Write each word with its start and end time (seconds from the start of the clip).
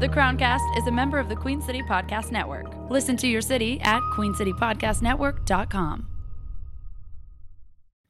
The 0.00 0.08
Crowncast 0.08 0.78
is 0.78 0.86
a 0.86 0.92
member 0.92 1.18
of 1.18 1.28
the 1.28 1.34
Queen 1.34 1.60
City 1.60 1.82
Podcast 1.82 2.30
Network. 2.30 2.66
Listen 2.88 3.16
to 3.16 3.26
your 3.26 3.40
city 3.40 3.80
at 3.80 4.00
queencitypodcastnetwork.com. 4.12 6.06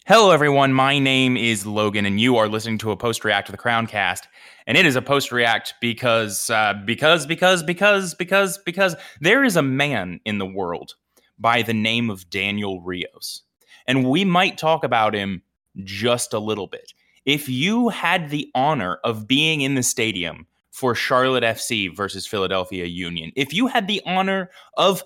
Hello, 0.05 0.31
everyone. 0.31 0.75
My 0.75 0.99
name 0.99 1.39
is 1.39 1.65
Logan, 1.65 2.05
and 2.05 2.21
you 2.21 2.37
are 2.37 2.47
listening 2.47 2.77
to 2.79 2.91
a 2.91 2.97
post 2.99 3.25
react 3.25 3.47
to 3.47 3.53
the 3.53 3.57
Crowncast. 3.57 4.25
And 4.67 4.77
it 4.77 4.85
is 4.85 4.97
a 4.97 5.03
post 5.03 5.33
react 5.33 5.73
because, 5.81 6.51
uh, 6.51 6.75
because, 6.85 7.25
because, 7.25 7.63
because, 7.63 8.15
because, 8.15 8.59
because 8.59 8.95
there 9.23 9.43
is 9.43 9.57
a 9.57 9.63
man 9.63 10.21
in 10.27 10.37
the 10.37 10.45
world 10.45 10.93
by 11.39 11.63
the 11.63 11.73
name 11.73 12.11
of 12.11 12.29
Daniel 12.29 12.83
Rios. 12.83 13.45
And 13.87 14.11
we 14.11 14.27
might 14.27 14.59
talk 14.59 14.85
about 14.85 15.15
him 15.15 15.41
just 15.85 16.35
a 16.35 16.39
little 16.39 16.67
bit. 16.67 16.93
If 17.25 17.49
you 17.49 17.89
had 17.89 18.29
the 18.29 18.51
honor 18.55 18.99
of 19.05 19.27
being 19.27 19.63
in 19.63 19.75
the 19.75 19.83
stadium 19.83 20.47
for 20.79 20.95
Charlotte 20.95 21.43
FC 21.43 21.93
versus 21.93 22.25
Philadelphia 22.25 22.85
Union, 22.85 23.33
if 23.35 23.53
you 23.53 23.67
had 23.67 23.89
the 23.89 24.01
honor 24.07 24.49
of 24.77 25.03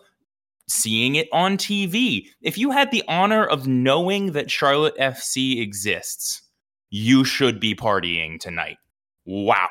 seeing 0.68 1.14
it 1.14 1.28
on 1.32 1.56
TV, 1.56 2.26
if 2.42 2.58
you 2.58 2.72
had 2.72 2.90
the 2.90 3.02
honor 3.08 3.46
of 3.46 3.66
knowing 3.66 4.32
that 4.32 4.50
Charlotte 4.50 4.94
FC 4.98 5.62
exists, 5.62 6.42
you 6.90 7.24
should 7.24 7.58
be 7.58 7.74
partying 7.74 8.38
tonight. 8.38 8.76
Wow. 9.24 9.68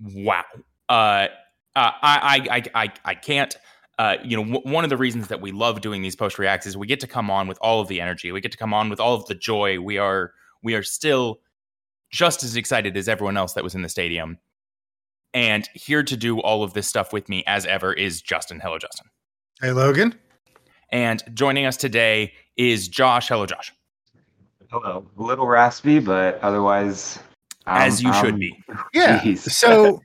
Wow. 0.00 0.42
Uh, 0.88 1.28
uh, 1.76 1.92
I, 2.02 2.48
I, 2.50 2.62
I, 2.74 2.92
I 3.04 3.14
can't. 3.14 3.56
Uh, 3.96 4.16
you 4.24 4.36
know, 4.36 4.54
w- 4.54 4.74
one 4.74 4.82
of 4.82 4.90
the 4.90 4.96
reasons 4.96 5.28
that 5.28 5.40
we 5.40 5.52
love 5.52 5.82
doing 5.82 6.02
these 6.02 6.16
post 6.16 6.36
reacts 6.36 6.66
is 6.66 6.76
we 6.76 6.88
get 6.88 6.98
to 6.98 7.06
come 7.06 7.30
on 7.30 7.46
with 7.46 7.58
all 7.60 7.80
of 7.80 7.86
the 7.86 8.00
energy. 8.00 8.32
We 8.32 8.40
get 8.40 8.50
to 8.50 8.58
come 8.58 8.74
on 8.74 8.88
with 8.90 8.98
all 8.98 9.14
of 9.14 9.24
the 9.26 9.36
joy. 9.36 9.78
We 9.78 9.98
are, 9.98 10.32
we 10.64 10.74
are 10.74 10.82
still 10.82 11.38
just 12.10 12.42
as 12.42 12.56
excited 12.56 12.96
as 12.96 13.08
everyone 13.08 13.36
else 13.36 13.52
that 13.52 13.62
was 13.62 13.76
in 13.76 13.82
the 13.82 13.88
stadium. 13.88 14.38
And 15.32 15.68
here 15.74 16.02
to 16.02 16.16
do 16.16 16.40
all 16.40 16.62
of 16.62 16.72
this 16.74 16.88
stuff 16.88 17.12
with 17.12 17.28
me, 17.28 17.44
as 17.46 17.64
ever, 17.66 17.92
is 17.92 18.20
Justin. 18.20 18.60
Hello, 18.60 18.78
Justin. 18.78 19.06
Hey, 19.60 19.72
Logan. 19.72 20.14
And 20.90 21.22
joining 21.34 21.66
us 21.66 21.76
today 21.76 22.32
is 22.56 22.88
Josh. 22.88 23.28
Hello, 23.28 23.46
Josh. 23.46 23.72
Hello. 24.70 25.06
A 25.16 25.22
little 25.22 25.46
raspy, 25.46 26.00
but 26.00 26.40
otherwise, 26.40 27.18
um, 27.66 27.82
as 27.82 28.02
you 28.02 28.12
should 28.14 28.34
um, 28.34 28.40
be. 28.40 28.56
Yeah. 28.92 29.20
Jeez. 29.20 29.38
So 29.50 30.00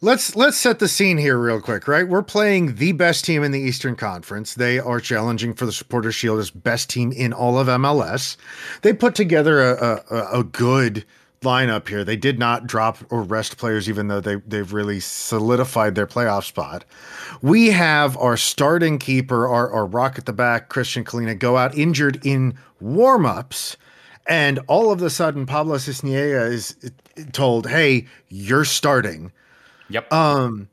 let's 0.00 0.36
let's 0.36 0.56
set 0.56 0.78
the 0.78 0.88
scene 0.88 1.18
here 1.18 1.38
real 1.38 1.60
quick, 1.60 1.88
right? 1.88 2.06
We're 2.06 2.22
playing 2.22 2.76
the 2.76 2.92
best 2.92 3.24
team 3.24 3.42
in 3.42 3.52
the 3.52 3.60
Eastern 3.60 3.96
Conference. 3.96 4.54
They 4.54 4.78
are 4.78 5.00
challenging 5.00 5.54
for 5.54 5.66
the 5.66 5.72
Supporter 5.72 6.12
Shield 6.12 6.38
as 6.38 6.50
best 6.50 6.90
team 6.90 7.12
in 7.12 7.32
all 7.32 7.58
of 7.58 7.68
MLS. 7.68 8.36
They 8.82 8.92
put 8.92 9.14
together 9.14 9.60
a 9.60 10.02
a, 10.10 10.40
a 10.40 10.44
good 10.44 11.04
lineup 11.42 11.88
here. 11.88 12.04
They 12.04 12.16
did 12.16 12.38
not 12.38 12.66
drop 12.66 12.98
or 13.10 13.22
rest 13.22 13.56
players, 13.56 13.88
even 13.88 14.08
though 14.08 14.20
they 14.20 14.36
they've 14.36 14.72
really 14.72 15.00
solidified 15.00 15.94
their 15.94 16.06
playoff 16.06 16.44
spot. 16.44 16.84
We 17.42 17.68
have 17.68 18.16
our 18.16 18.36
starting 18.36 18.98
keeper, 18.98 19.46
our, 19.46 19.70
our 19.70 19.86
rock 19.86 20.18
at 20.18 20.26
the 20.26 20.32
back, 20.32 20.68
Christian 20.68 21.04
Kahlina, 21.04 21.38
go 21.38 21.56
out 21.56 21.76
injured 21.76 22.24
in 22.24 22.58
warm-ups. 22.80 23.76
And 24.28 24.58
all 24.66 24.90
of 24.90 25.00
a 25.02 25.10
sudden, 25.10 25.46
Pablo 25.46 25.76
Sisniega 25.76 26.50
is 26.50 26.76
told, 27.32 27.68
"Hey, 27.68 28.06
you're 28.28 28.64
starting." 28.64 29.30
Yep. 29.88 30.12
Um, 30.12 30.68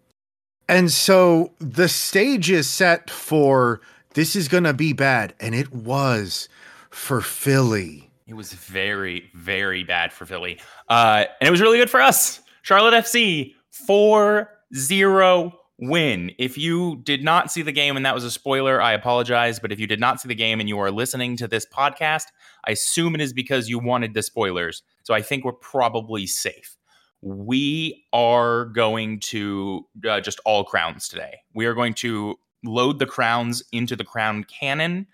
and 0.67 0.91
so 0.91 1.51
the 1.59 1.87
stage 1.87 2.49
is 2.49 2.67
set 2.67 3.11
for 3.11 3.81
this 4.13 4.35
is 4.35 4.47
going 4.47 4.63
to 4.63 4.73
be 4.73 4.93
bad, 4.93 5.33
and 5.39 5.53
it 5.53 5.71
was 5.71 6.49
for 6.89 7.21
Philly. 7.21 8.09
It 8.33 8.35
was 8.35 8.51
very, 8.51 9.29
very 9.35 9.83
bad 9.83 10.11
for 10.11 10.25
Philly. 10.25 10.59
Uh, 10.89 11.25
and 11.39 11.47
it 11.47 11.51
was 11.51 11.61
really 11.61 11.77
good 11.77 11.91
for 11.91 12.01
us. 12.01 12.41
Charlotte 12.63 12.95
FC 12.95 13.53
4 13.69 14.49
0 14.73 15.51
win. 15.77 16.31
If 16.39 16.57
you 16.57 16.99
did 17.03 17.23
not 17.23 17.51
see 17.51 17.61
the 17.61 17.71
game 17.71 17.95
and 17.95 18.03
that 18.07 18.15
was 18.15 18.23
a 18.23 18.31
spoiler, 18.31 18.81
I 18.81 18.93
apologize. 18.93 19.59
But 19.59 19.71
if 19.71 19.79
you 19.79 19.85
did 19.85 19.99
not 19.99 20.19
see 20.19 20.27
the 20.27 20.33
game 20.33 20.59
and 20.59 20.67
you 20.67 20.79
are 20.79 20.89
listening 20.89 21.37
to 21.37 21.47
this 21.47 21.67
podcast, 21.67 22.23
I 22.65 22.71
assume 22.71 23.13
it 23.13 23.21
is 23.21 23.33
because 23.33 23.69
you 23.69 23.77
wanted 23.77 24.15
the 24.15 24.23
spoilers. 24.23 24.81
So 25.03 25.13
I 25.13 25.21
think 25.21 25.45
we're 25.45 25.51
probably 25.51 26.25
safe. 26.25 26.75
We 27.21 28.03
are 28.13 28.65
going 28.65 29.19
to 29.25 29.85
uh, 30.09 30.21
just 30.21 30.39
all 30.43 30.63
crowns 30.63 31.07
today. 31.07 31.41
We 31.53 31.67
are 31.67 31.75
going 31.75 31.93
to 31.95 32.39
load 32.65 32.97
the 32.97 33.05
crowns 33.05 33.61
into 33.71 33.95
the 33.95 34.03
crown 34.03 34.43
cannon. 34.45 35.05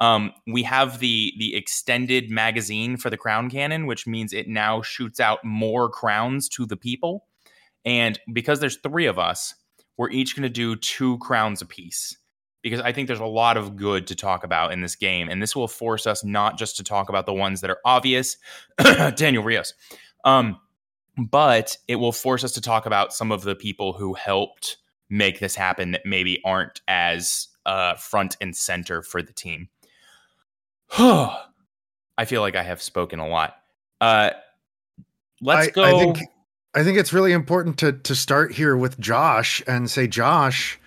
Um, 0.00 0.32
we 0.46 0.62
have 0.64 0.98
the 0.98 1.32
the 1.38 1.54
extended 1.54 2.30
magazine 2.30 2.96
for 2.96 3.10
the 3.10 3.16
crown 3.16 3.48
cannon, 3.48 3.86
which 3.86 4.06
means 4.06 4.32
it 4.32 4.48
now 4.48 4.82
shoots 4.82 5.20
out 5.20 5.44
more 5.44 5.88
crowns 5.88 6.48
to 6.50 6.66
the 6.66 6.76
people. 6.76 7.26
And 7.84 8.18
because 8.32 8.60
there's 8.60 8.76
three 8.76 9.06
of 9.06 9.18
us, 9.18 9.54
we're 9.96 10.10
each 10.10 10.36
going 10.36 10.42
to 10.42 10.48
do 10.48 10.76
two 10.76 11.18
crowns 11.18 11.62
apiece. 11.62 12.16
Because 12.62 12.80
I 12.80 12.92
think 12.92 13.06
there's 13.06 13.20
a 13.20 13.24
lot 13.24 13.56
of 13.56 13.76
good 13.76 14.08
to 14.08 14.16
talk 14.16 14.42
about 14.42 14.72
in 14.72 14.80
this 14.80 14.96
game, 14.96 15.28
and 15.28 15.40
this 15.40 15.54
will 15.54 15.68
force 15.68 16.04
us 16.04 16.24
not 16.24 16.58
just 16.58 16.76
to 16.78 16.84
talk 16.84 17.08
about 17.08 17.24
the 17.24 17.32
ones 17.32 17.60
that 17.60 17.70
are 17.70 17.78
obvious, 17.84 18.36
Daniel 19.14 19.44
Rios, 19.44 19.72
um, 20.24 20.58
but 21.16 21.76
it 21.86 21.96
will 21.96 22.10
force 22.10 22.42
us 22.42 22.52
to 22.52 22.60
talk 22.60 22.84
about 22.84 23.12
some 23.12 23.30
of 23.30 23.42
the 23.42 23.54
people 23.54 23.92
who 23.92 24.14
helped 24.14 24.78
make 25.08 25.38
this 25.38 25.54
happen 25.54 25.92
that 25.92 26.04
maybe 26.04 26.40
aren't 26.44 26.80
as 26.88 27.46
uh, 27.66 27.94
front 27.94 28.36
and 28.40 28.56
center 28.56 29.00
for 29.00 29.22
the 29.22 29.32
team. 29.32 29.68
I 30.98 32.24
feel 32.24 32.40
like 32.40 32.56
I 32.56 32.62
have 32.62 32.82
spoken 32.82 33.18
a 33.18 33.28
lot. 33.28 33.56
Uh, 34.00 34.30
let's 35.40 35.68
I, 35.68 35.70
go. 35.70 35.82
I 35.84 35.98
think 35.98 36.18
I 36.74 36.84
think 36.84 36.98
it's 36.98 37.12
really 37.12 37.32
important 37.32 37.78
to 37.78 37.92
to 37.92 38.14
start 38.14 38.52
here 38.52 38.76
with 38.76 38.98
Josh 39.00 39.62
and 39.66 39.90
say, 39.90 40.06
Josh, 40.06 40.78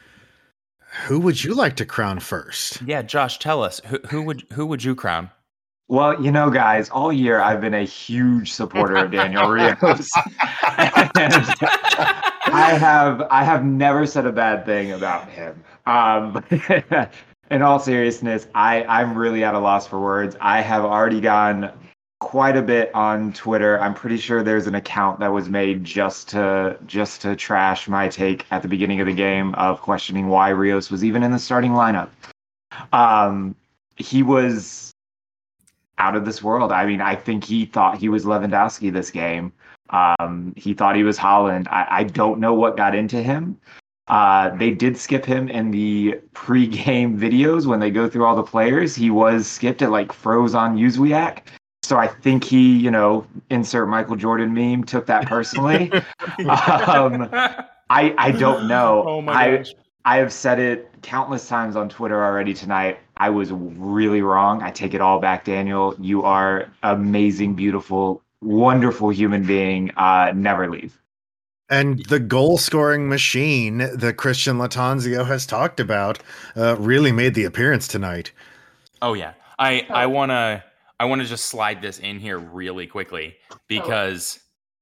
who 1.08 1.20
would 1.20 1.44
you 1.44 1.54
like 1.54 1.76
to 1.78 1.86
crown 1.86 2.20
first? 2.20 2.82
yeah, 2.84 3.02
Josh, 3.02 3.40
tell 3.40 3.64
us 3.64 3.82
who, 3.86 4.00
who 4.10 4.22
would 4.24 4.44
who 4.54 4.66
would 4.66 4.84
you 4.84 4.96
crown? 4.96 5.32
Well, 5.88 6.24
you 6.24 6.32
know, 6.32 6.52
guys, 6.52 6.90
all 6.90 7.12
year 7.12 7.42
I've 7.42 7.62
been 7.62 7.74
a 7.74 7.84
huge 7.84 8.54
supporter 8.54 8.96
of 8.98 9.12
Daniel 9.12 9.50
Rios. 9.50 10.10
I 12.52 12.78
have 12.80 13.24
I 13.32 13.44
have 13.44 13.64
never 13.64 14.06
said 14.06 14.28
a 14.28 14.32
bad 14.32 14.66
thing 14.66 14.92
about 14.92 15.28
him. 15.30 15.64
Um, 15.88 16.44
in 17.52 17.62
all 17.62 17.80
seriousness, 17.80 18.48
I, 18.54 18.84
I'm 18.84 19.18
really 19.18 19.44
at 19.44 19.54
a 19.54 19.60
loss 19.60 19.88
for 19.88 20.00
words. 20.00 20.36
I 20.40 20.62
have 20.62 20.84
already 20.84 21.22
gone 21.22 21.72
quite 22.20 22.58
a 22.58 22.62
bit 22.62 22.94
on 22.94 23.34
Twitter. 23.34 23.80
I'm 23.80 23.94
pretty 23.94 24.18
sure 24.18 24.44
there's 24.44 24.68
an 24.68 24.76
account 24.76 25.20
that 25.20 25.32
was 25.32 25.50
made 25.50 25.84
just 25.84 26.30
to 26.30 26.78
just 26.86 27.22
to 27.22 27.36
trash 27.36 27.88
my 27.88 28.08
take 28.10 28.46
at 28.52 28.62
the 28.62 28.68
beginning 28.68 29.00
of 29.00 29.08
the 29.08 29.14
game 29.14 29.56
of 29.56 29.82
questioning 29.82 30.28
why 30.28 30.50
Rios 30.50 30.92
was 30.92 31.04
even 31.04 31.24
in 31.24 31.32
the 31.32 31.40
starting 31.40 31.72
lineup. 31.72 32.10
Um, 32.94 33.56
he 33.96 34.22
was 34.22 34.92
out 35.98 36.16
of 36.16 36.26
this 36.26 36.44
world. 36.44 36.72
I 36.72 36.86
mean, 36.86 37.02
I 37.02 37.16
think 37.16 37.44
he 37.44 37.66
thought 37.66 37.98
he 37.98 38.10
was 38.10 38.26
Lewandowski 38.26 38.92
this 38.92 39.12
game. 39.12 39.52
Um, 39.90 40.54
he 40.56 40.74
thought 40.74 40.96
he 40.96 41.04
was 41.04 41.18
Haaland. 41.18 41.68
I, 41.68 41.88
I 41.90 42.04
don't 42.04 42.40
know 42.40 42.54
what 42.54 42.78
got 42.78 42.96
into 42.96 43.22
him. 43.22 43.58
Uh, 44.10 44.50
they 44.58 44.72
did 44.72 44.98
skip 44.98 45.24
him 45.24 45.48
in 45.50 45.72
the 45.72 46.20
pre-game 46.34 47.18
videos 47.18 47.66
when 47.66 47.80
they 47.80 47.92
go 47.92 48.10
through 48.10 48.26
all 48.26 48.36
the 48.36 48.44
players. 48.44 48.96
He 48.96 49.10
was 49.10 49.48
skipped 49.48 49.82
at 49.82 49.92
like 49.92 50.12
froze 50.12 50.56
on 50.56 50.78
Jóźwiak. 50.78 51.42
So 51.84 51.98
I 51.98 52.08
think 52.08 52.44
he, 52.44 52.78
you 52.78 52.92
know, 52.92 53.26
insert 53.50 53.88
Michael 53.88 54.16
Jordan 54.16 54.54
meme, 54.54 54.84
took 54.84 55.06
that 55.08 55.28
personally. 55.28 55.92
um, 56.40 57.30
I 57.90 58.14
I 58.18 58.32
don't 58.32 58.68
know. 58.68 59.04
Oh 59.08 59.22
my 59.22 59.34
I 59.34 59.58
gosh. 59.58 59.74
I 60.06 60.18
have 60.18 60.34
said 60.34 60.60
it 60.60 60.90
countless 61.02 61.48
times 61.48 61.76
on 61.76 61.90
Twitter 61.90 62.24
already 62.24 62.54
tonight. 62.54 63.00
I 63.18 63.30
was 63.30 63.52
really 63.52 64.22
wrong. 64.22 64.62
I 64.64 64.72
take 64.72 64.94
it 64.94 65.02
all 65.02 65.20
back, 65.20 65.46
Daniel. 65.46 65.96
You 66.00 66.24
are 66.24 66.72
amazing, 66.84 67.56
beautiful, 67.56 68.24
wonderful 68.42 69.10
human 69.10 69.44
being. 69.44 69.92
Uh, 69.98 70.32
never 70.36 70.70
leave. 70.70 71.00
And 71.70 72.04
the 72.06 72.20
goal 72.20 72.58
scoring 72.58 73.10
machine 73.10 73.78
that 73.78 74.18
Christian 74.18 74.58
Lattanzio 74.58 75.26
has 75.26 75.46
talked 75.46 75.80
about 75.80 76.20
uh, 76.56 76.76
really 76.80 77.12
made 77.12 77.36
the 77.36 77.44
appearance 77.44 77.88
tonight. 77.88 78.32
Oh 79.02 79.14
yeah, 79.14 79.34
I 79.60 79.86
I 79.90 80.08
wanna 80.08 80.64
I 81.00 81.06
wanna 81.06 81.26
just 81.26 81.46
slide 81.46 81.82
this 81.82 82.00
in 82.00 82.20
here 82.20 82.40
really 82.40 82.88
quickly 82.88 83.36
because 83.68 84.40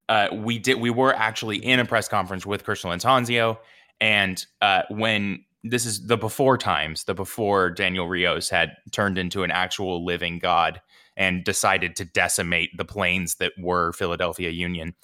uh, 0.07 0.29
we 0.31 0.59
did 0.59 0.79
we 0.79 0.89
were 0.89 1.13
actually 1.13 1.57
in 1.57 1.79
a 1.79 1.85
press 1.85 2.07
conference 2.07 2.45
with 2.45 2.63
Christian 2.63 2.89
Lattanzio, 2.89 3.57
and 3.99 4.45
uh, 4.61 4.83
when 4.89 5.43
this 5.63 5.85
is 5.85 6.07
the 6.07 6.17
before 6.17 6.57
times, 6.57 7.03
the 7.03 7.13
before 7.13 7.69
Daniel 7.69 8.07
Rios 8.07 8.49
had 8.49 8.71
turned 8.91 9.17
into 9.17 9.43
an 9.43 9.51
actual 9.51 10.05
living 10.05 10.39
god 10.39 10.81
and 11.17 11.43
decided 11.43 11.95
to 11.97 12.05
decimate 12.05 12.69
the 12.77 12.85
planes 12.85 13.35
that 13.35 13.51
were 13.59 13.91
Philadelphia 13.91 14.51
Union. 14.51 14.95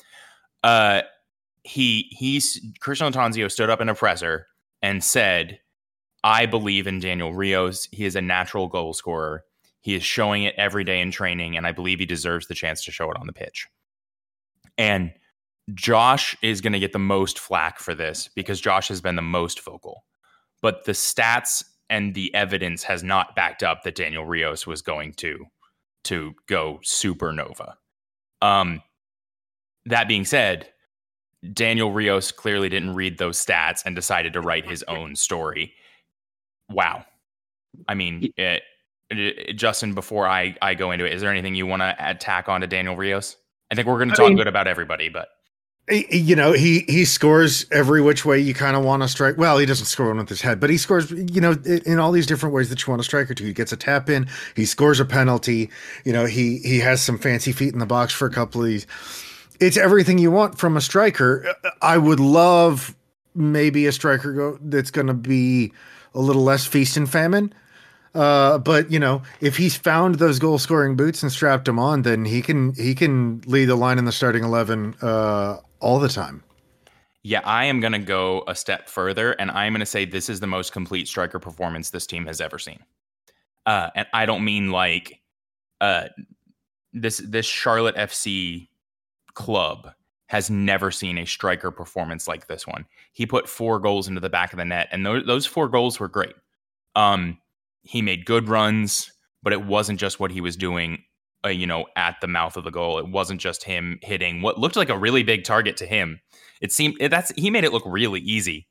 Uh, 0.63 1.01
he 1.63 2.07
he's 2.11 2.59
Christian 2.79 3.11
Lattanzio 3.11 3.51
stood 3.51 3.69
up 3.69 3.81
in 3.81 3.89
a 3.89 3.95
presser 3.95 4.47
and 4.81 5.03
said, 5.03 5.59
"I 6.23 6.45
believe 6.45 6.87
in 6.87 6.99
Daniel 6.99 7.33
Rios. 7.33 7.87
He 7.91 8.05
is 8.05 8.15
a 8.15 8.21
natural 8.21 8.67
goal 8.67 8.93
scorer. 8.93 9.43
He 9.81 9.95
is 9.95 10.03
showing 10.03 10.43
it 10.43 10.55
every 10.57 10.83
day 10.83 11.01
in 11.01 11.11
training, 11.11 11.57
and 11.57 11.67
I 11.67 11.71
believe 11.71 11.99
he 11.99 12.05
deserves 12.05 12.47
the 12.47 12.55
chance 12.55 12.83
to 12.85 12.91
show 12.91 13.09
it 13.11 13.17
on 13.17 13.27
the 13.27 13.33
pitch." 13.33 13.67
And 14.77 15.13
Josh 15.73 16.35
is 16.41 16.61
going 16.61 16.73
to 16.73 16.79
get 16.79 16.91
the 16.91 16.99
most 16.99 17.39
flack 17.39 17.79
for 17.79 17.95
this 17.95 18.27
because 18.35 18.59
Josh 18.59 18.89
has 18.89 19.01
been 19.01 19.15
the 19.15 19.21
most 19.21 19.61
vocal. 19.61 20.03
But 20.61 20.85
the 20.85 20.91
stats 20.91 21.63
and 21.89 22.13
the 22.13 22.33
evidence 22.33 22.83
has 22.83 23.03
not 23.03 23.35
backed 23.35 23.63
up 23.63 23.83
that 23.83 23.95
Daniel 23.95 24.25
Rios 24.25 24.67
was 24.67 24.81
going 24.81 25.13
to 25.15 25.45
to 26.05 26.33
go 26.47 26.79
supernova. 26.83 27.75
Um 28.41 28.81
that 29.85 30.07
being 30.07 30.25
said, 30.25 30.72
Daniel 31.51 31.91
Rios 31.91 32.31
clearly 32.31 32.69
didn't 32.69 32.95
read 32.95 33.17
those 33.17 33.43
stats 33.43 33.83
and 33.85 33.95
decided 33.95 34.33
to 34.33 34.41
write 34.41 34.65
his 34.65 34.83
own 34.83 35.15
story. 35.15 35.73
Wow. 36.69 37.05
I 37.87 37.95
mean, 37.95 38.31
it, 38.37 38.61
it, 39.09 39.37
eh, 39.37 39.49
eh, 39.49 39.53
Justin, 39.53 39.93
before 39.93 40.27
I, 40.27 40.55
I 40.61 40.73
go 40.73 40.91
into 40.91 41.05
it, 41.05 41.13
is 41.13 41.21
there 41.21 41.31
anything 41.31 41.55
you 41.55 41.65
want 41.65 41.81
to 41.81 41.95
attack 41.99 42.47
on 42.47 42.61
to 42.61 42.67
Daniel 42.67 42.95
Rios? 42.95 43.35
I 43.71 43.75
think 43.75 43.87
we're 43.87 43.97
going 43.97 44.09
to 44.09 44.15
talk 44.15 44.27
mean, 44.27 44.37
good 44.37 44.47
about 44.47 44.67
everybody, 44.67 45.09
but 45.09 45.29
you 45.89 46.33
know 46.33 46.53
he 46.53 46.85
he 46.87 47.03
scores 47.03 47.65
every 47.69 48.01
which 48.01 48.23
way 48.23 48.39
you 48.39 48.53
kind 48.53 48.77
of 48.77 48.85
want 48.85 49.03
to 49.03 49.07
strike 49.09 49.37
well 49.37 49.57
he 49.57 49.65
doesn't 49.65 49.85
score 49.85 50.07
one 50.07 50.17
with 50.17 50.29
his 50.29 50.39
head 50.39 50.57
but 50.57 50.69
he 50.69 50.77
scores 50.77 51.11
you 51.11 51.41
know 51.41 51.51
in 51.85 51.99
all 51.99 52.13
these 52.13 52.25
different 52.25 52.55
ways 52.55 52.69
that 52.69 52.85
you 52.85 52.89
want 52.89 53.01
to 53.01 53.03
strike 53.03 53.29
or 53.29 53.33
to 53.33 53.43
he 53.43 53.51
gets 53.51 53.73
a 53.73 53.75
tap 53.75 54.09
in 54.09 54.25
he 54.55 54.63
scores 54.63 55.01
a 55.01 55.05
penalty 55.05 55.69
you 56.05 56.13
know 56.13 56.25
he 56.25 56.59
he 56.59 56.79
has 56.79 57.01
some 57.01 57.17
fancy 57.17 57.51
feet 57.51 57.73
in 57.73 57.79
the 57.79 57.85
box 57.85 58.13
for 58.13 58.25
a 58.25 58.31
couple 58.31 58.61
of 58.61 58.67
these 58.67 58.87
it's 59.65 59.77
everything 59.77 60.17
you 60.17 60.31
want 60.31 60.57
from 60.57 60.77
a 60.77 60.81
striker 60.81 61.55
i 61.81 61.97
would 61.97 62.19
love 62.19 62.95
maybe 63.35 63.85
a 63.87 63.91
striker 63.91 64.33
go 64.33 64.57
that's 64.61 64.91
going 64.91 65.07
to 65.07 65.13
be 65.13 65.71
a 66.13 66.19
little 66.19 66.43
less 66.43 66.65
feast 66.65 66.97
and 66.97 67.09
famine 67.09 67.53
uh, 68.15 68.59
but 68.59 68.91
you 68.91 68.99
know, 68.99 69.23
if 69.41 69.57
he's 69.57 69.75
found 69.75 70.15
those 70.15 70.37
goal 70.37 70.59
scoring 70.59 70.95
boots 70.95 71.23
and 71.23 71.31
strapped 71.31 71.65
them 71.65 71.79
on, 71.79 72.03
then 72.03 72.25
he 72.25 72.41
can 72.41 72.73
he 72.73 72.93
can 72.93 73.41
lead 73.47 73.65
the 73.65 73.75
line 73.75 73.97
in 73.97 74.05
the 74.05 74.11
starting 74.11 74.43
eleven 74.43 74.95
uh, 75.01 75.57
all 75.79 75.99
the 75.99 76.09
time. 76.09 76.43
Yeah, 77.23 77.41
I 77.43 77.65
am 77.65 77.79
going 77.79 77.93
to 77.93 77.99
go 77.99 78.43
a 78.47 78.55
step 78.55 78.89
further, 78.89 79.31
and 79.31 79.49
I'm 79.49 79.71
going 79.73 79.79
to 79.79 79.85
say 79.85 80.05
this 80.05 80.29
is 80.29 80.41
the 80.41 80.47
most 80.47 80.73
complete 80.73 81.07
striker 81.07 81.39
performance 81.39 81.89
this 81.89 82.05
team 82.05 82.25
has 82.25 82.41
ever 82.41 82.59
seen. 82.59 82.79
Uh, 83.65 83.89
and 83.95 84.05
I 84.13 84.25
don't 84.25 84.43
mean 84.43 84.71
like 84.71 85.21
uh, 85.81 86.09
this 86.91 87.17
this 87.17 87.45
Charlotte 87.45 87.95
FC 87.95 88.67
club 89.33 89.91
has 90.27 90.49
never 90.49 90.89
seen 90.89 91.17
a 91.17 91.25
striker 91.25 91.69
performance 91.69 92.27
like 92.27 92.47
this 92.47 92.65
one. 92.65 92.85
He 93.11 93.25
put 93.25 93.47
four 93.47 93.79
goals 93.79 94.07
into 94.07 94.19
the 94.19 94.29
back 94.29 94.51
of 94.51 94.57
the 94.57 94.65
net, 94.65 94.87
and 94.91 95.05
those, 95.05 95.25
those 95.25 95.45
four 95.45 95.69
goals 95.69 95.99
were 95.99 96.07
great. 96.07 96.33
Um, 96.95 97.37
he 97.83 98.01
made 98.01 98.25
good 98.25 98.49
runs, 98.49 99.11
but 99.43 99.53
it 99.53 99.65
wasn't 99.65 99.99
just 99.99 100.19
what 100.19 100.31
he 100.31 100.41
was 100.41 100.55
doing, 100.55 101.03
uh, 101.45 101.49
you 101.49 101.67
know, 101.67 101.85
at 101.95 102.15
the 102.21 102.27
mouth 102.27 102.57
of 102.57 102.63
the 102.63 102.71
goal. 102.71 102.97
It 102.97 103.07
wasn't 103.09 103.41
just 103.41 103.63
him 103.63 103.99
hitting 104.01 104.41
what 104.41 104.59
looked 104.59 104.75
like 104.75 104.89
a 104.89 104.97
really 104.97 105.23
big 105.23 105.43
target 105.43 105.77
to 105.77 105.85
him. 105.85 106.19
It 106.61 106.71
seemed 106.71 106.97
that's 106.99 107.31
he 107.35 107.49
made 107.49 107.65
it 107.65 107.73
look 107.73 107.83
really 107.85 108.21
easy. 108.21 108.67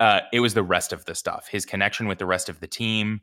Uh, 0.00 0.20
it 0.32 0.40
was 0.40 0.54
the 0.54 0.62
rest 0.62 0.92
of 0.92 1.04
the 1.04 1.14
stuff, 1.14 1.48
his 1.48 1.66
connection 1.66 2.06
with 2.06 2.18
the 2.18 2.26
rest 2.26 2.48
of 2.48 2.60
the 2.60 2.66
team. 2.66 3.20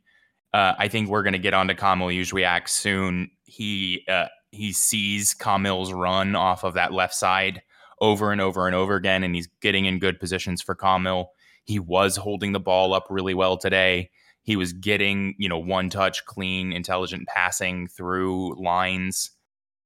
Uh, 0.53 0.73
I 0.77 0.87
think 0.87 1.09
we're 1.09 1.23
going 1.23 1.33
to 1.33 1.39
get 1.39 1.53
on 1.53 1.67
to 1.67 1.75
Kamil 1.75 2.07
Jóźwiak 2.07 2.67
soon. 2.67 3.29
He 3.43 4.03
uh, 4.07 4.27
he 4.51 4.73
sees 4.73 5.33
Kamil's 5.33 5.93
run 5.93 6.35
off 6.35 6.63
of 6.63 6.73
that 6.73 6.93
left 6.93 7.13
side 7.13 7.61
over 8.01 8.31
and 8.31 8.41
over 8.41 8.65
and 8.65 8.75
over 8.75 8.95
again, 8.95 9.23
and 9.23 9.35
he's 9.35 9.49
getting 9.61 9.85
in 9.85 9.99
good 9.99 10.19
positions 10.19 10.61
for 10.61 10.75
Kamil. 10.75 11.31
He 11.65 11.79
was 11.79 12.17
holding 12.17 12.53
the 12.53 12.59
ball 12.59 12.93
up 12.93 13.07
really 13.09 13.33
well 13.33 13.57
today. 13.57 14.09
He 14.41 14.55
was 14.55 14.73
getting, 14.73 15.35
you 15.37 15.49
know, 15.49 15.59
one 15.59 15.89
touch, 15.89 16.25
clean, 16.25 16.73
intelligent 16.73 17.27
passing 17.27 17.87
through 17.87 18.59
lines. 18.61 19.31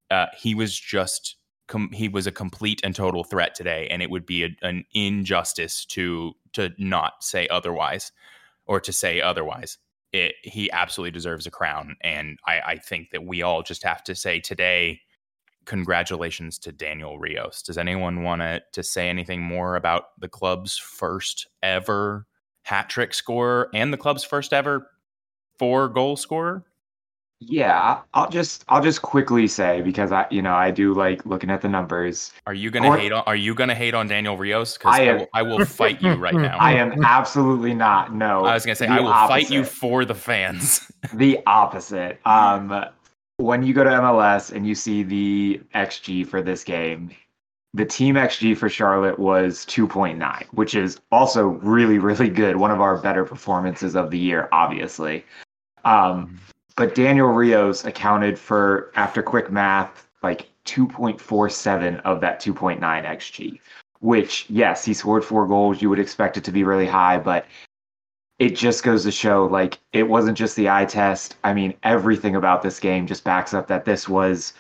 Uh, 0.10 0.28
he 0.38 0.56
was 0.56 0.80
just 0.80 1.36
com- 1.68 1.92
he 1.92 2.08
was 2.08 2.28
a 2.28 2.32
complete 2.32 2.80
and 2.84 2.96
total 2.96 3.24
threat 3.24 3.56
today, 3.56 3.88
and 3.90 4.02
it 4.02 4.10
would 4.10 4.26
be 4.26 4.44
a, 4.44 4.50
an 4.62 4.86
injustice 4.94 5.86
to 5.86 6.34
to 6.54 6.72
not 6.78 7.24
say 7.24 7.48
otherwise, 7.50 8.12
or 8.66 8.80
to 8.80 8.94
say 8.94 9.20
otherwise. 9.20 9.78
It, 10.14 10.36
he 10.44 10.72
absolutely 10.72 11.12
deserves 11.12 11.48
a 11.48 11.52
crown, 11.52 11.96
and 12.02 12.38
I, 12.46 12.62
I 12.62 12.78
think 12.78 13.10
that 13.12 13.26
we 13.26 13.42
all 13.42 13.64
just 13.64 13.84
have 13.84 14.04
to 14.06 14.16
say 14.16 14.40
today 14.40 15.02
congratulations 15.66 16.60
to 16.60 16.72
Daniel 16.72 17.18
Rios. 17.18 17.62
Does 17.62 17.78
anyone 17.78 18.24
want 18.24 18.42
to 18.42 18.62
to 18.74 18.84
say 18.84 19.10
anything 19.10 19.42
more 19.42 19.76
about 19.76 20.06
the 20.20 20.28
club's 20.28 20.78
first 20.78 21.48
ever 21.62 22.28
hat 22.64 22.90
trick 22.90 23.14
scorer 23.14 23.70
and 23.74 23.92
the 23.92 23.98
club's 23.98 24.24
first 24.24 24.54
ever 24.54 24.88
four 25.58 25.90
goal 25.90 26.16
scorer? 26.16 26.66
Yeah, 27.50 28.02
I'll 28.14 28.30
just 28.30 28.64
I'll 28.70 28.82
just 28.82 29.02
quickly 29.02 29.48
say 29.48 29.82
because 29.82 30.12
I 30.12 30.26
you 30.30 30.42
know 30.42 30.54
I 30.54 30.72
do 30.72 30.94
like 30.94 31.26
looking 31.26 31.50
at 31.50 31.62
the 31.62 31.70
numbers. 31.70 32.32
Are 32.48 32.54
you 32.54 32.72
gonna 32.72 32.90
or, 32.90 32.98
hate 32.98 33.12
on 33.12 33.24
Are 33.26 33.36
you 33.36 33.54
gonna 33.54 33.76
hate 33.76 33.94
on 33.94 34.08
Daniel 34.08 34.38
Rios? 34.38 34.78
Because 34.78 35.00
I, 35.00 35.06
I, 35.06 35.14
will, 35.14 35.28
I 35.34 35.42
will 35.42 35.66
fight 35.66 36.02
you 36.02 36.14
right 36.14 36.34
now. 36.50 36.58
I 36.58 36.74
am 36.74 37.04
absolutely 37.04 37.74
not. 37.74 38.14
No, 38.14 38.46
I 38.46 38.54
was 38.54 38.66
gonna 38.66 38.76
say 38.76 38.88
I 38.88 39.00
will 39.00 39.08
opposite. 39.08 39.48
fight 39.48 39.54
you 39.54 39.64
for 39.64 40.06
the 40.06 40.16
fans. 40.16 40.92
the 41.14 41.40
opposite. 41.46 42.20
Um, 42.26 42.86
when 43.38 43.64
you 43.64 43.74
go 43.74 43.84
to 43.84 43.90
MLS 43.90 44.52
and 44.52 44.68
you 44.68 44.76
see 44.76 45.04
the 45.04 45.62
xG 45.76 46.28
for 46.28 46.42
this 46.42 46.64
game, 46.64 47.12
the 47.74 47.86
team 47.86 48.16
XG 48.16 48.56
for 48.56 48.70
Charlotte 48.70 49.18
was 49.18 49.66
2.9, 49.66 50.46
which 50.52 50.76
is 50.76 51.00
also 51.12 51.48
really, 51.48 51.98
really 51.98 52.30
good. 52.30 52.58
One 52.58 52.70
of 52.72 52.80
our 52.80 52.98
better 52.98 53.26
performances 53.26 53.96
of 53.96 54.12
the 54.12 54.20
year, 54.20 54.48
obviously. 54.52 55.26
Um, 55.84 56.40
but 56.76 56.96
Daniel 56.96 57.28
Rios 57.28 57.86
accounted 57.86 58.38
for, 58.38 58.92
after 58.96 59.22
quick 59.22 59.52
math, 59.52 60.08
like 60.22 60.50
2.47 60.66 62.02
of 62.02 62.22
that 62.22 62.40
2.9 62.40 62.80
XG, 62.80 63.60
which, 64.00 64.46
yes, 64.50 64.84
he 64.86 64.94
scored 64.94 65.24
four 65.24 65.48
goals. 65.48 65.82
You 65.82 65.90
would 65.90 66.00
expect 66.00 66.38
it 66.38 66.44
to 66.46 66.52
be 66.52 66.64
really 66.64 66.88
high, 66.88 67.18
but 67.18 67.46
it 68.40 68.56
just 68.56 68.84
goes 68.84 69.04
to 69.04 69.12
show 69.12 69.46
like 69.46 69.78
it 69.92 70.04
wasn't 70.04 70.38
just 70.38 70.56
the 70.56 70.70
eye 70.70 70.86
test. 70.86 71.36
I 71.44 71.54
mean, 71.54 71.74
everything 71.84 72.36
about 72.36 72.62
this 72.62 72.80
game 72.80 73.08
just 73.08 73.24
backs 73.24 73.54
up 73.54 73.68
that 73.68 73.86
this 73.86 74.10
was 74.10 74.54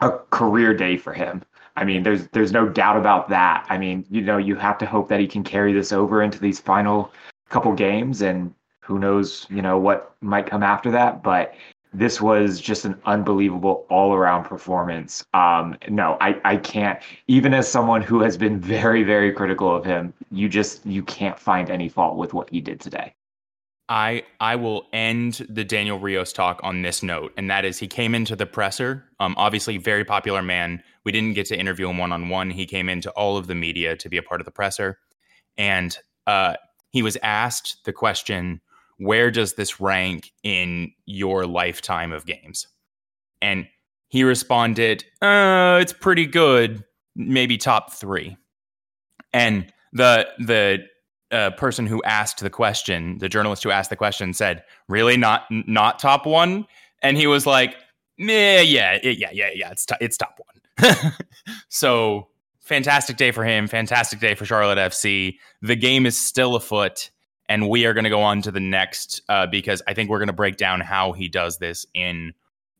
a 0.00 0.10
career 0.30 0.74
day 0.74 0.96
for 0.96 1.12
him. 1.12 1.42
I 1.76 1.84
mean, 1.84 2.02
there's 2.02 2.28
there's 2.28 2.52
no 2.52 2.68
doubt 2.68 2.96
about 2.96 3.28
that. 3.30 3.66
I 3.68 3.78
mean, 3.78 4.04
you 4.10 4.20
know, 4.20 4.38
you 4.38 4.54
have 4.56 4.78
to 4.78 4.86
hope 4.86 5.08
that 5.08 5.20
he 5.20 5.26
can 5.26 5.42
carry 5.44 5.72
this 5.72 5.92
over 5.92 6.22
into 6.22 6.38
these 6.38 6.60
final 6.60 7.12
couple 7.48 7.72
games, 7.72 8.22
and 8.22 8.54
who 8.84 8.98
knows, 8.98 9.46
you 9.50 9.62
know, 9.62 9.78
what 9.78 10.14
might 10.20 10.46
come 10.46 10.62
after 10.62 10.90
that. 10.90 11.22
But 11.22 11.54
this 11.92 12.20
was 12.20 12.60
just 12.60 12.84
an 12.84 13.00
unbelievable 13.06 13.86
all-around 13.88 14.44
performance. 14.44 15.24
Um, 15.32 15.76
no, 15.88 16.16
I, 16.20 16.40
I 16.44 16.56
can't. 16.56 16.98
Even 17.28 17.54
as 17.54 17.68
someone 17.68 18.02
who 18.02 18.20
has 18.20 18.36
been 18.36 18.60
very, 18.60 19.04
very 19.04 19.32
critical 19.32 19.74
of 19.74 19.84
him, 19.84 20.12
you 20.30 20.48
just 20.48 20.84
you 20.84 21.02
can't 21.04 21.38
find 21.38 21.70
any 21.70 21.88
fault 21.88 22.16
with 22.16 22.34
what 22.34 22.50
he 22.50 22.60
did 22.60 22.80
today. 22.80 23.14
I 23.88 24.24
I 24.40 24.56
will 24.56 24.86
end 24.92 25.46
the 25.48 25.62
Daniel 25.62 25.98
Rios 25.98 26.32
talk 26.32 26.58
on 26.62 26.82
this 26.82 27.02
note, 27.02 27.32
and 27.36 27.50
that 27.50 27.64
is 27.64 27.78
he 27.78 27.86
came 27.86 28.14
into 28.14 28.34
the 28.34 28.46
presser. 28.46 29.04
Um, 29.20 29.34
obviously, 29.36 29.76
very 29.76 30.04
popular 30.04 30.42
man. 30.42 30.82
We 31.04 31.12
didn't 31.12 31.34
get 31.34 31.46
to 31.46 31.56
interview 31.56 31.88
him 31.88 31.98
one 31.98 32.10
on 32.10 32.28
one. 32.28 32.50
He 32.50 32.66
came 32.66 32.88
into 32.88 33.10
all 33.10 33.36
of 33.36 33.46
the 33.46 33.54
media 33.54 33.94
to 33.96 34.08
be 34.08 34.16
a 34.16 34.22
part 34.22 34.40
of 34.40 34.46
the 34.46 34.50
presser, 34.50 34.98
and 35.58 35.96
uh, 36.26 36.54
he 36.90 37.02
was 37.02 37.18
asked 37.22 37.84
the 37.84 37.92
question, 37.92 38.62
"Where 38.98 39.30
does 39.30 39.54
this 39.54 39.80
rank 39.80 40.32
in 40.42 40.92
your 41.06 41.46
lifetime 41.46 42.12
of 42.12 42.26
games?" 42.26 42.66
And 43.42 43.66
he 44.08 44.24
responded, 44.24 45.04
uh, 45.22 45.78
"It's 45.80 45.92
pretty 45.92 46.26
good, 46.26 46.84
maybe 47.16 47.56
top 47.56 47.92
three. 47.92 48.36
And 49.32 49.72
the 49.92 50.28
the 50.38 50.86
uh, 51.30 51.50
person 51.50 51.86
who 51.86 52.02
asked 52.04 52.40
the 52.40 52.50
question, 52.50 53.18
the 53.18 53.28
journalist 53.28 53.62
who 53.64 53.70
asked 53.70 53.90
the 53.90 53.96
question, 53.96 54.32
said, 54.32 54.62
"Really, 54.88 55.16
not 55.16 55.46
not 55.50 55.98
top 55.98 56.26
one?" 56.26 56.66
And 57.02 57.16
he 57.16 57.26
was 57.26 57.46
like, 57.46 57.76
"Yeah, 58.16 58.60
yeah, 58.60 58.98
yeah, 59.02 59.30
yeah, 59.32 59.50
yeah. 59.54 59.70
It's 59.70 59.86
t- 59.86 59.94
it's 60.00 60.16
top 60.16 60.38
one." 60.38 61.12
so 61.68 62.28
fantastic 62.60 63.16
day 63.16 63.30
for 63.30 63.44
him. 63.44 63.66
Fantastic 63.66 64.20
day 64.20 64.34
for 64.34 64.44
Charlotte 64.44 64.78
FC. 64.78 65.36
The 65.62 65.76
game 65.76 66.06
is 66.06 66.16
still 66.16 66.56
afoot, 66.56 67.10
and 67.48 67.68
we 67.68 67.86
are 67.86 67.92
going 67.92 68.04
to 68.04 68.10
go 68.10 68.22
on 68.22 68.42
to 68.42 68.50
the 68.50 68.60
next 68.60 69.22
uh, 69.28 69.46
because 69.46 69.82
I 69.86 69.94
think 69.94 70.10
we're 70.10 70.18
going 70.18 70.28
to 70.28 70.32
break 70.32 70.56
down 70.56 70.80
how 70.80 71.12
he 71.12 71.28
does 71.28 71.58
this 71.58 71.86
in 71.94 72.32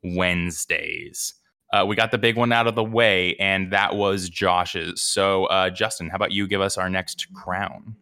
Wednesdays. 0.03 1.35
Uh, 1.73 1.85
we 1.85 1.97
got 1.97 2.11
the 2.11 2.19
big 2.19 2.37
one 2.37 2.53
out 2.53 2.67
of 2.67 2.75
the 2.75 2.85
way, 2.85 3.35
and 3.37 3.73
that 3.73 3.97
was 3.97 4.29
Josh's. 4.29 5.03
So, 5.03 5.47
uh, 5.47 5.71
Justin, 5.71 6.09
how 6.09 6.17
about 6.17 6.31
you 6.31 6.47
give 6.47 6.61
us 6.61 6.79
our 6.79 6.89
next 6.89 7.27
crown? 7.35 7.97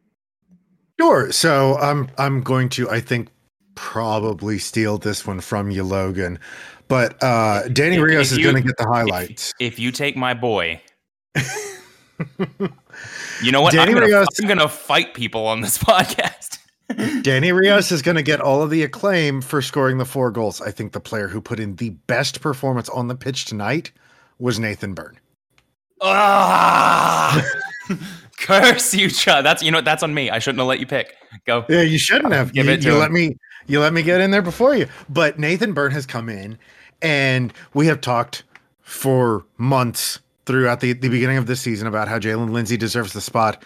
Sure. 1.00 1.33
So 1.33 1.76
I'm 1.78 2.09
I'm 2.19 2.42
going 2.42 2.69
to 2.71 2.88
I 2.90 3.00
think 3.00 3.28
probably 3.75 4.59
steal 4.59 4.99
this 4.99 5.26
one 5.26 5.40
from 5.40 5.71
you, 5.71 5.83
Logan. 5.83 6.38
But 6.87 7.21
uh 7.23 7.69
Danny 7.69 7.97
if, 7.97 8.02
Rios 8.02 8.33
if 8.33 8.38
is 8.38 8.45
going 8.45 8.57
to 8.57 8.62
get 8.62 8.76
the 8.76 8.87
highlights. 8.87 9.52
If, 9.59 9.75
if 9.75 9.78
you 9.78 9.90
take 9.90 10.16
my 10.16 10.35
boy, 10.35 10.81
you 13.42 13.52
know 13.52 13.61
what? 13.61 13.72
Danny 13.72 13.90
I'm 13.90 13.94
gonna, 13.94 14.06
Rios, 14.06 14.28
I'm 14.40 14.49
gonna 14.49 14.68
fight 14.68 15.14
people 15.14 15.46
on 15.46 15.61
this 15.61 15.78
podcast. 15.82 16.58
Danny 17.22 17.52
Rios 17.52 17.92
is 17.92 18.02
going 18.02 18.16
to 18.16 18.22
get 18.22 18.40
all 18.40 18.62
of 18.62 18.68
the 18.68 18.82
acclaim 18.82 19.40
for 19.40 19.62
scoring 19.62 19.99
the 19.99 20.04
four 20.04 20.30
goals. 20.30 20.61
I 20.61 20.70
think 20.70 20.92
the 20.92 21.00
player 21.00 21.28
who 21.28 21.40
put 21.40 21.58
in 21.58 21.76
the 21.76 21.90
best 21.90 22.40
performance 22.40 22.88
on 22.90 23.08
the 23.08 23.14
pitch 23.14 23.46
tonight 23.46 23.92
was 24.38 24.58
Nathan 24.58 24.92
Byrne. 24.92 25.18
Ah! 26.02 27.42
Curse 28.38 28.94
you, 28.94 29.08
Chad. 29.08 29.44
That's 29.44 29.62
you 29.62 29.70
know 29.70 29.80
that's 29.80 30.02
on 30.02 30.12
me. 30.14 30.30
I 30.30 30.38
shouldn't 30.38 30.58
have 30.58 30.66
let 30.66 30.80
you 30.80 30.87
pick. 30.87 31.14
Go. 31.46 31.64
Yeah, 31.68 31.82
you 31.82 31.99
shouldn't 31.99 32.32
have. 32.32 32.52
Give 32.52 32.66
you, 32.66 32.72
it 32.72 32.82
to 32.82 32.88
you 32.88 32.94
him. 32.94 32.99
let 32.99 33.12
me 33.12 33.37
you 33.66 33.78
let 33.78 33.92
me 33.92 34.02
get 34.02 34.20
in 34.20 34.32
there 34.32 34.42
before 34.42 34.75
you. 34.75 34.88
But 35.08 35.38
Nathan 35.38 35.72
Byrne 35.72 35.92
has 35.92 36.06
come 36.06 36.28
in 36.28 36.58
and 37.00 37.52
we 37.72 37.87
have 37.87 38.00
talked 38.00 38.42
for 38.80 39.44
months 39.58 40.18
throughout 40.46 40.80
the, 40.80 40.92
the 40.92 41.08
beginning 41.08 41.37
of 41.38 41.46
this 41.46 41.61
season 41.61 41.87
about 41.87 42.08
how 42.08 42.18
Jaylin 42.18 42.50
Lindsey 42.50 42.76
deserves 42.76 43.12
the 43.12 43.20
spot, 43.20 43.62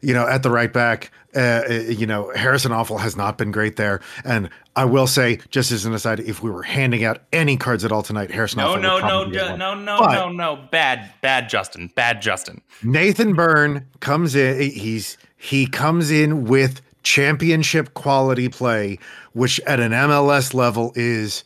you 0.00 0.14
know, 0.14 0.26
at 0.26 0.42
the 0.42 0.50
right 0.50 0.72
back. 0.72 1.10
Uh, 1.36 1.62
uh, 1.68 1.72
you 1.88 2.06
know, 2.06 2.30
Harrison 2.36 2.70
Afful 2.70 3.00
has 3.00 3.16
not 3.16 3.36
been 3.38 3.50
great 3.50 3.74
there. 3.74 4.00
And 4.24 4.48
I 4.76 4.84
will 4.84 5.08
say, 5.08 5.40
just 5.50 5.72
as 5.72 5.84
an 5.84 5.92
aside, 5.92 6.20
if 6.20 6.42
we 6.44 6.50
were 6.50 6.62
handing 6.62 7.02
out 7.04 7.22
any 7.32 7.56
cards 7.56 7.84
at 7.84 7.90
all 7.90 8.02
tonight, 8.04 8.30
Harrison 8.30 8.58
No, 8.60 8.74
Afful 8.76 8.82
no, 8.82 8.98
no, 8.98 9.24
no, 9.24 9.56
no, 9.56 9.74
no, 9.74 9.98
But- 9.98 10.12
no, 10.14 10.28
no. 10.30 10.56
Bad, 10.70 11.10
bad, 11.22 11.48
Justin. 11.48 11.90
Bad, 11.96 12.22
Justin. 12.22 12.62
Nathan 12.84 13.34
Byrne 13.34 13.84
comes 14.00 14.34
in. 14.36 14.70
He's 14.70 15.18
he 15.36 15.66
comes 15.66 16.10
in 16.10 16.44
with 16.44 16.80
championship 17.02 17.94
quality 17.94 18.48
play, 18.48 18.98
which 19.32 19.58
at 19.66 19.80
an 19.80 19.92
MLS 19.92 20.54
level 20.54 20.92
is 20.94 21.44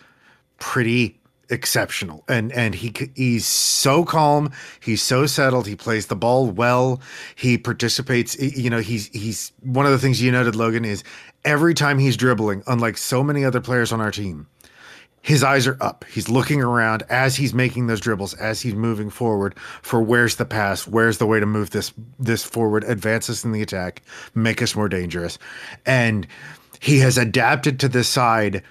pretty 0.58 1.17
exceptional. 1.50 2.25
And 2.28 2.52
and 2.52 2.75
he 2.75 2.93
he's 3.14 3.47
so 3.47 4.05
calm. 4.05 4.52
He's 4.81 5.02
so 5.02 5.26
settled. 5.26 5.67
He 5.67 5.76
plays 5.76 6.07
the 6.07 6.17
ball 6.17 6.50
well. 6.50 7.00
He 7.35 7.59
participates. 7.59 8.38
You 8.38 8.71
know, 8.71 8.81
he's 8.81 9.09
he's 9.09 9.52
one 9.62 9.87
of 9.87 9.93
the 9.93 9.99
things 9.99 10.23
you 10.23 10.33
noted, 10.33 10.55
Logan, 10.55 10.85
is 10.85 11.05
every 11.45 11.75
time 11.75 11.99
he's 11.99 12.17
dribbling, 12.17 12.62
unlike 12.67 12.97
so 12.97 13.23
many 13.23 13.45
other 13.45 13.61
players 13.61 13.93
on 13.93 14.00
our 14.00 14.11
team 14.11 14.47
his 15.23 15.43
eyes 15.43 15.67
are 15.67 15.76
up. 15.81 16.05
He's 16.11 16.28
looking 16.28 16.62
around 16.62 17.02
as 17.11 17.37
he's 17.37 17.52
making 17.52 17.87
those 17.87 18.00
dribbles, 18.00 18.35
as 18.35 18.61
he's 18.61 18.75
moving 18.75 19.11
forward 19.11 19.59
for 19.83 20.00
where's 20.00 20.37
the 20.37 20.45
pass, 20.45 20.87
where's 20.87 21.19
the 21.19 21.26
way 21.26 21.40
to 21.40 21.47
move 21.47 21.71
this 21.71 21.93
this 22.19 22.45
forward, 22.45 22.85
advance 22.85 23.28
us 23.28 23.45
in 23.45 23.52
the 23.52 23.62
attack, 23.62 24.02
make 24.35 24.62
us 24.62 24.75
more 24.75 24.88
dangerous. 24.88 25.38
And 25.85 26.26
he 26.81 26.99
has 27.00 27.19
adapted 27.19 27.81
to 27.81 27.88
this 27.88 28.09
side, 28.09 28.62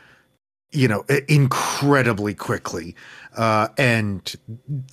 you 0.71 0.87
know, 0.87 1.03
incredibly 1.27 2.33
quickly. 2.33 2.95
Uh, 3.35 3.67
and 3.77 4.35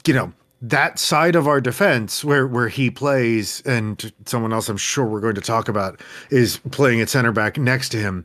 you 0.06 0.14
know, 0.14 0.32
that 0.62 0.98
side 0.98 1.36
of 1.36 1.46
our 1.48 1.60
defense 1.60 2.24
where 2.24 2.46
where 2.46 2.68
he 2.68 2.90
plays 2.90 3.62
and 3.66 4.12
someone 4.26 4.52
else 4.52 4.68
I'm 4.68 4.76
sure 4.76 5.04
we're 5.04 5.20
going 5.20 5.34
to 5.34 5.40
talk 5.40 5.68
about 5.68 6.00
is 6.30 6.58
playing 6.70 7.00
at 7.00 7.08
center 7.08 7.32
back 7.32 7.58
next 7.58 7.90
to 7.90 7.98
him 7.98 8.24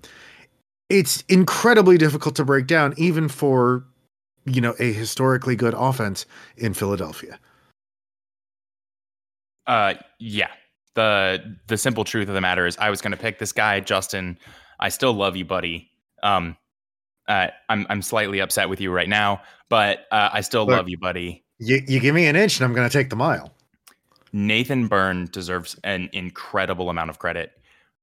it's 0.89 1.23
incredibly 1.29 1.97
difficult 1.97 2.35
to 2.35 2.45
break 2.45 2.67
down 2.67 2.93
even 2.97 3.29
for 3.29 3.85
you 4.45 4.59
know 4.59 4.75
a 4.79 4.91
historically 4.91 5.55
good 5.55 5.75
offense 5.77 6.25
in 6.57 6.73
Philadelphia. 6.73 7.39
Uh, 9.67 9.93
yeah. 10.19 10.49
The 10.95 11.57
the 11.67 11.77
simple 11.77 12.03
truth 12.03 12.27
of 12.27 12.33
the 12.33 12.41
matter 12.41 12.65
is, 12.65 12.75
I 12.77 12.89
was 12.89 12.99
going 12.99 13.11
to 13.11 13.17
pick 13.17 13.37
this 13.37 13.53
guy, 13.53 13.79
Justin. 13.79 14.37
I 14.79 14.89
still 14.89 15.13
love 15.13 15.35
you, 15.35 15.45
buddy. 15.45 15.89
Um, 16.23 16.57
uh, 17.29 17.47
I'm 17.69 17.85
I'm 17.89 18.01
slightly 18.01 18.39
upset 18.39 18.67
with 18.69 18.81
you 18.81 18.91
right 18.91 19.07
now, 19.07 19.41
but 19.69 19.99
uh, 20.11 20.29
I 20.33 20.41
still 20.41 20.65
Look. 20.65 20.75
love 20.75 20.89
you, 20.89 20.97
buddy. 20.97 21.45
You, 21.59 21.81
you 21.87 21.99
give 21.99 22.13
me 22.15 22.25
an 22.27 22.35
inch 22.35 22.57
and 22.57 22.65
I'm 22.65 22.73
going 22.73 22.87
to 22.89 22.91
take 22.93 23.09
the 23.09 23.15
mile. 23.15 23.53
Nathan 24.33 24.87
Byrne 24.87 25.27
deserves 25.31 25.77
an 25.83 26.09
incredible 26.13 26.89
amount 26.89 27.09
of 27.09 27.19
credit. 27.19 27.51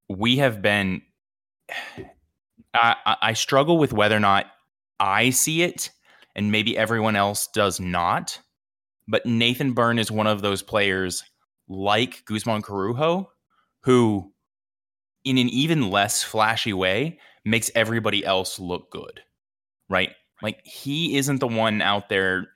We 0.08 0.36
have 0.38 0.62
been. 0.62 1.02
I, 2.74 2.96
I- 3.06 3.16
I 3.22 3.32
struggle 3.32 3.78
with 3.78 3.92
whether 3.92 4.16
or 4.16 4.20
not 4.20 4.46
I 5.00 5.30
see 5.30 5.62
it, 5.62 5.90
and 6.34 6.52
maybe 6.52 6.76
everyone 6.76 7.16
else 7.16 7.48
does 7.48 7.80
not. 7.80 8.38
But 9.08 9.24
Nathan 9.24 9.72
Byrne 9.72 9.98
is 9.98 10.10
one 10.10 10.26
of 10.26 10.42
those 10.42 10.62
players 10.62 11.22
like 11.68 12.24
Guzmán 12.26 12.62
Corujo, 12.62 13.30
who, 13.84 14.32
in 15.24 15.38
an 15.38 15.48
even 15.48 15.90
less 15.90 16.22
flashy 16.22 16.72
way, 16.72 17.18
makes 17.46 17.70
everybody 17.74 18.24
else 18.24 18.58
look 18.58 18.90
good, 18.90 19.20
right? 19.88 20.10
Like 20.42 20.60
he 20.66 21.16
isn't 21.16 21.38
the 21.38 21.46
one 21.46 21.80
out 21.80 22.08
there 22.10 22.48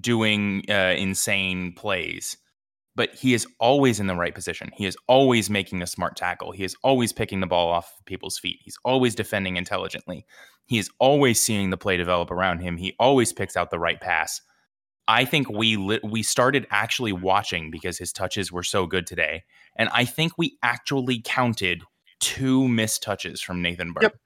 doing 0.00 0.64
uh, 0.68 0.94
insane 0.96 1.74
plays, 1.74 2.36
but 2.96 3.14
he 3.14 3.34
is 3.34 3.46
always 3.60 4.00
in 4.00 4.06
the 4.06 4.16
right 4.16 4.34
position. 4.34 4.70
He 4.74 4.86
is 4.86 4.96
always 5.06 5.50
making 5.50 5.82
a 5.82 5.86
smart 5.86 6.16
tackle. 6.16 6.50
He 6.50 6.64
is 6.64 6.74
always 6.82 7.12
picking 7.12 7.40
the 7.40 7.46
ball 7.46 7.70
off 7.70 7.92
people's 8.06 8.38
feet. 8.38 8.58
He's 8.64 8.78
always 8.84 9.14
defending 9.14 9.56
intelligently. 9.56 10.26
He 10.64 10.78
is 10.78 10.90
always 10.98 11.40
seeing 11.40 11.70
the 11.70 11.76
play 11.76 11.96
develop 11.96 12.30
around 12.30 12.60
him. 12.60 12.78
He 12.78 12.96
always 12.98 13.32
picks 13.32 13.56
out 13.56 13.70
the 13.70 13.78
right 13.78 14.00
pass. 14.00 14.40
I 15.06 15.24
think 15.24 15.48
we 15.48 15.76
li- 15.76 16.00
we 16.02 16.24
started 16.24 16.66
actually 16.70 17.12
watching 17.12 17.70
because 17.70 17.98
his 17.98 18.12
touches 18.12 18.50
were 18.50 18.64
so 18.64 18.86
good 18.86 19.06
today, 19.06 19.44
and 19.76 19.88
I 19.90 20.04
think 20.04 20.32
we 20.36 20.58
actually 20.64 21.22
counted 21.24 21.84
two 22.20 22.68
missed 22.68 23.02
touches 23.02 23.40
from 23.40 23.62
Nathan 23.62 23.92
Byrne 23.92 24.04
Yep. 24.04 24.16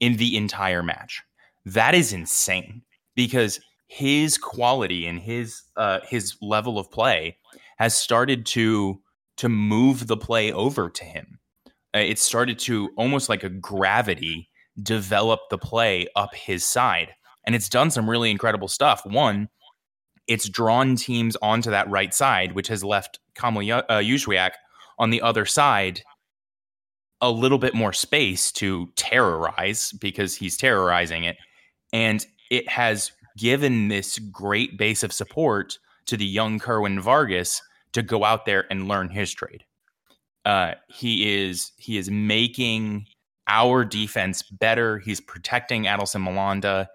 in 0.00 0.16
the 0.16 0.36
entire 0.36 0.82
match. 0.82 1.22
That 1.64 1.94
is 1.94 2.12
insane 2.12 2.82
because 3.14 3.60
his 3.86 4.38
quality 4.38 5.06
and 5.06 5.20
his 5.20 5.62
uh, 5.76 6.00
his 6.08 6.36
level 6.42 6.78
of 6.78 6.90
play 6.90 7.38
has 7.78 7.96
started 7.96 8.44
to 8.46 9.00
to 9.36 9.48
move 9.48 10.06
the 10.06 10.16
play 10.16 10.52
over 10.52 10.88
to 10.90 11.04
him. 11.04 11.38
Uh, 11.94 11.98
it 11.98 12.18
started 12.18 12.58
to 12.60 12.90
almost 12.96 13.28
like 13.28 13.44
a 13.44 13.48
gravity 13.48 14.48
develop 14.82 15.40
the 15.50 15.58
play 15.58 16.06
up 16.16 16.34
his 16.34 16.64
side, 16.66 17.14
and 17.46 17.54
it's 17.54 17.68
done 17.68 17.90
some 17.90 18.10
really 18.10 18.30
incredible 18.30 18.68
stuff. 18.68 19.02
One, 19.06 19.48
it's 20.26 20.48
drawn 20.48 20.96
teams 20.96 21.36
onto 21.40 21.70
that 21.70 21.88
right 21.88 22.12
side, 22.12 22.52
which 22.52 22.68
has 22.68 22.82
left 22.82 23.20
Kamil 23.34 23.62
Yu- 23.62 23.74
uh, 23.74 23.98
Jóźwiak 24.00 24.52
on 24.98 25.10
the 25.10 25.22
other 25.22 25.44
side 25.46 26.02
a 27.24 27.30
little 27.30 27.56
bit 27.56 27.74
more 27.74 27.92
space 27.94 28.52
to 28.52 28.86
terrorize 28.96 29.92
because 29.92 30.34
he's 30.34 30.58
terrorizing 30.58 31.24
it. 31.24 31.38
And 31.90 32.24
it 32.50 32.68
has 32.68 33.12
given 33.38 33.88
this 33.88 34.18
great 34.18 34.76
base 34.76 35.02
of 35.02 35.12
support 35.12 35.78
to 36.06 36.18
the 36.18 36.26
young 36.26 36.58
Kerwin 36.58 37.00
Vargas 37.00 37.62
to 37.94 38.02
go 38.02 38.24
out 38.24 38.44
there 38.44 38.66
and 38.70 38.88
learn 38.88 39.08
his 39.08 39.32
trade. 39.32 39.64
Uh, 40.44 40.72
he 40.88 41.34
is 41.42 41.72
he 41.78 41.96
is 41.96 42.10
making 42.10 43.06
our 43.48 43.86
defense 43.86 44.42
better. 44.42 44.98
He's 44.98 45.20
protecting 45.20 45.84
Adilson 45.84 46.28
Malanda. 46.28 46.88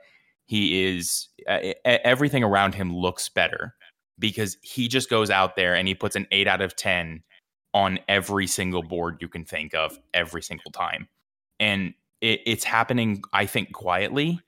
He 0.45 0.85
is 0.85 1.27
uh, 1.47 1.73
everything 1.85 2.43
around 2.43 2.75
him 2.75 2.95
looks 2.95 3.29
better 3.29 3.73
because 4.19 4.57
he 4.61 4.87
just 4.87 5.09
goes 5.09 5.31
out 5.31 5.55
there 5.55 5.73
and 5.73 5.87
he 5.87 5.95
puts 5.95 6.15
an 6.15 6.27
eight 6.31 6.47
out 6.47 6.61
of 6.61 6.75
ten 6.75 7.23
on 7.73 7.99
every 8.07 8.47
single 8.47 8.83
board 8.83 9.17
you 9.21 9.27
can 9.27 9.45
think 9.45 9.73
of 9.73 9.99
every 10.13 10.41
single 10.41 10.71
time, 10.71 11.07
and 11.59 11.93
it, 12.21 12.41
it's 12.45 12.63
happening. 12.63 13.23
I 13.33 13.45
think 13.45 13.71
quietly, 13.73 14.39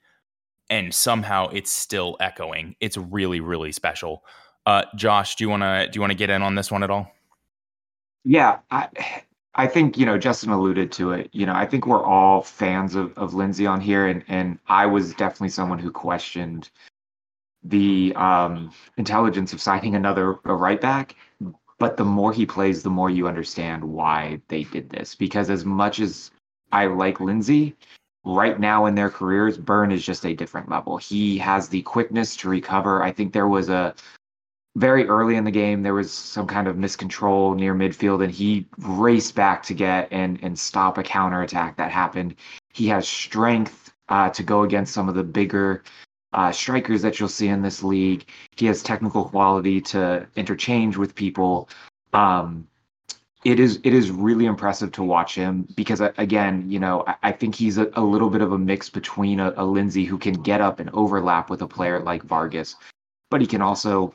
and 0.70 0.94
somehow 0.94 1.48
it's 1.48 1.70
still 1.70 2.16
echoing. 2.20 2.76
It's 2.80 2.96
really 2.96 3.40
really 3.40 3.72
special. 3.72 4.24
Uh, 4.66 4.84
Josh, 4.94 5.36
do 5.36 5.44
you 5.44 5.50
want 5.50 5.62
to 5.62 5.88
do 5.90 5.96
you 5.96 6.00
want 6.00 6.12
to 6.12 6.18
get 6.18 6.30
in 6.30 6.42
on 6.42 6.54
this 6.54 6.70
one 6.70 6.82
at 6.82 6.90
all? 6.90 7.12
Yeah, 8.24 8.58
I 8.70 8.88
I 9.54 9.66
think, 9.66 9.98
you 9.98 10.06
know, 10.06 10.16
Justin 10.16 10.50
alluded 10.50 10.90
to 10.92 11.12
it. 11.12 11.28
You 11.32 11.44
know, 11.44 11.54
I 11.54 11.66
think 11.66 11.86
we're 11.86 12.04
all 12.04 12.42
fans 12.42 12.94
of, 12.94 13.16
of 13.18 13.34
Lindsey 13.34 13.66
on 13.66 13.80
here, 13.80 14.06
and, 14.06 14.24
and 14.28 14.58
I 14.66 14.86
was 14.86 15.12
definitely 15.14 15.50
someone 15.50 15.78
who 15.78 15.90
questioned 15.90 16.70
the 17.62 18.14
um, 18.16 18.72
intelligence 18.96 19.52
of 19.52 19.60
signing 19.60 19.94
another 19.94 20.34
right 20.44 20.80
back. 20.80 21.16
But 21.82 21.96
the 21.96 22.04
more 22.04 22.32
he 22.32 22.46
plays, 22.46 22.84
the 22.84 22.90
more 22.90 23.10
you 23.10 23.26
understand 23.26 23.82
why 23.82 24.40
they 24.46 24.62
did 24.62 24.88
this. 24.88 25.16
Because 25.16 25.50
as 25.50 25.64
much 25.64 25.98
as 25.98 26.30
I 26.70 26.86
like 26.86 27.18
Lindsey, 27.18 27.74
right 28.24 28.60
now 28.60 28.86
in 28.86 28.94
their 28.94 29.10
careers, 29.10 29.58
Byrne 29.58 29.90
is 29.90 30.06
just 30.06 30.24
a 30.24 30.32
different 30.32 30.68
level. 30.68 30.96
He 30.96 31.38
has 31.38 31.68
the 31.68 31.82
quickness 31.82 32.36
to 32.36 32.48
recover. 32.48 33.02
I 33.02 33.10
think 33.10 33.32
there 33.32 33.48
was 33.48 33.68
a 33.68 33.96
very 34.76 35.08
early 35.08 35.34
in 35.34 35.42
the 35.42 35.50
game 35.50 35.82
there 35.82 35.92
was 35.92 36.12
some 36.12 36.46
kind 36.46 36.68
of 36.68 36.76
miscontrol 36.76 37.56
near 37.56 37.74
midfield 37.74 38.22
and 38.22 38.32
he 38.32 38.66
raced 38.78 39.34
back 39.34 39.62
to 39.62 39.74
get 39.74 40.08
and 40.10 40.38
and 40.42 40.58
stop 40.58 40.96
a 40.96 41.02
counterattack 41.02 41.76
that 41.76 41.90
happened 41.90 42.34
he 42.72 42.86
has 42.86 43.06
strength 43.06 43.92
uh, 44.08 44.30
to 44.30 44.42
go 44.42 44.62
against 44.62 44.94
some 44.94 45.10
of 45.10 45.14
the 45.14 45.22
bigger 45.22 45.84
uh, 46.32 46.50
strikers 46.52 47.02
that 47.02 47.18
you'll 47.18 47.28
see 47.28 47.48
in 47.48 47.62
this 47.62 47.82
league 47.82 48.26
he 48.56 48.66
has 48.66 48.82
technical 48.82 49.24
quality 49.24 49.80
to 49.80 50.26
interchange 50.36 50.96
with 50.96 51.14
people 51.14 51.68
um, 52.12 52.66
it 53.44 53.58
is 53.58 53.80
it 53.82 53.92
is 53.92 54.10
really 54.10 54.46
impressive 54.46 54.92
to 54.92 55.02
watch 55.02 55.34
him 55.34 55.66
because 55.76 56.00
uh, 56.00 56.12
again 56.18 56.64
you 56.70 56.78
know 56.78 57.04
i, 57.06 57.14
I 57.24 57.32
think 57.32 57.54
he's 57.54 57.78
a, 57.78 57.90
a 57.94 58.02
little 58.02 58.30
bit 58.30 58.40
of 58.40 58.52
a 58.52 58.58
mix 58.58 58.88
between 58.88 59.40
a, 59.40 59.52
a 59.56 59.64
lindsey 59.64 60.04
who 60.04 60.18
can 60.18 60.34
get 60.34 60.60
up 60.60 60.80
and 60.80 60.90
overlap 60.90 61.50
with 61.50 61.62
a 61.62 61.66
player 61.66 62.00
like 62.00 62.22
vargas 62.22 62.76
but 63.30 63.40
he 63.40 63.46
can 63.46 63.62
also 63.62 64.14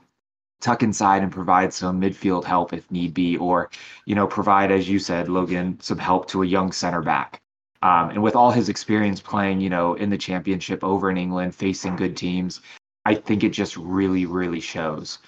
tuck 0.60 0.84
inside 0.84 1.24
and 1.24 1.32
provide 1.32 1.74
some 1.74 2.02
midfield 2.02 2.44
help 2.44 2.74
if 2.74 2.90
need 2.92 3.14
be, 3.14 3.38
or 3.38 3.70
you 4.06 4.16
know, 4.16 4.28
provide, 4.28 4.72
as 4.72 4.90
you 4.90 5.00
said, 5.00 5.30
Logan, 5.30 5.80
some 5.82 5.98
help 5.98 6.28
to 6.30 6.44
a 6.44 6.46
young 6.46 6.72
center 6.72 7.02
back. 7.02 7.42
Um, 7.82 8.10
and 8.10 8.24
with 8.24 8.36
all 8.36 8.52
his 8.52 8.70
experience 8.70 9.22
playing, 9.22 9.62
you 9.62 9.70
know, 9.70 9.94
in 9.94 10.10
the 10.10 10.18
championship 10.18 10.84
over 10.84 11.10
in 11.12 11.18
England, 11.18 11.54
facing 11.54 11.96
good 11.96 12.18
teams, 12.18 12.62
I 13.06 13.16
think 13.16 13.44
it 13.44 13.50
just 13.50 13.78
really, 13.78 14.26
really 14.26 14.60
shows. 14.60 15.20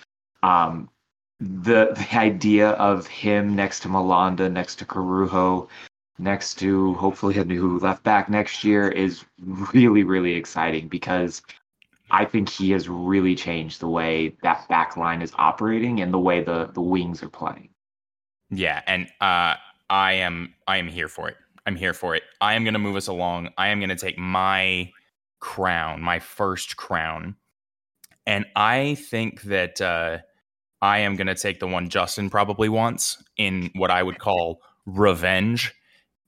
Um, 0.42 0.90
the 1.40 1.94
the 1.96 2.18
idea 2.18 2.72
of 2.72 3.08
him 3.08 3.56
next 3.56 3.82
to 3.82 3.88
Malanda, 3.88 4.52
next 4.52 4.76
to 4.78 4.86
Corujo, 4.86 5.70
next 6.18 6.56
to 6.56 6.96
hopefully 6.96 7.38
a 7.38 7.46
new 7.46 7.80
left 7.80 8.04
back 8.04 8.30
next 8.30 8.64
year 8.64 8.90
is 8.90 9.24
really 9.74 10.04
really 10.04 10.34
exciting 10.34 10.88
because 10.90 11.42
I 12.12 12.26
think 12.26 12.50
he 12.50 12.72
has 12.72 12.90
really 12.90 13.36
changed 13.36 13.80
the 13.80 13.88
way 13.88 14.36
that 14.42 14.68
back 14.68 14.98
line 14.98 15.22
is 15.22 15.32
operating 15.36 16.02
and 16.02 16.14
the 16.14 16.20
way 16.20 16.44
the 16.44 16.70
the 16.74 16.82
wings 16.82 17.24
are 17.24 17.30
playing. 17.30 17.70
Yeah, 18.50 18.82
and 18.88 19.08
uh, 19.22 19.56
I 19.90 20.14
am 20.14 20.54
I 20.68 20.78
am 20.78 20.88
here 20.88 21.08
for 21.08 21.30
it. 21.30 21.38
I'm 21.70 21.76
here 21.76 21.94
for 21.94 22.16
it. 22.16 22.24
I 22.42 22.56
am 22.56 22.64
going 22.64 22.74
to 22.74 22.80
move 22.80 22.96
us 22.96 23.06
along. 23.06 23.50
I 23.56 23.68
am 23.68 23.78
going 23.80 23.90
to 23.90 23.96
take 23.96 24.18
my 24.18 24.92
crown, 25.40 26.02
my 26.02 26.18
first 26.18 26.78
crown, 26.78 27.36
and 28.26 28.48
I 28.56 28.96
think 28.96 29.44
that 29.44 29.80
uh, 29.80 30.18
I 30.82 31.00
am 31.02 31.16
going 31.16 31.28
to 31.28 31.36
take 31.36 31.60
the 31.60 31.68
one 31.68 31.90
Justin 31.90 32.32
probably 32.32 32.70
wants 32.70 33.24
in 33.38 33.70
what 33.76 33.92
I 33.92 34.02
would 34.02 34.18
call 34.28 34.62
revenge, 34.88 35.76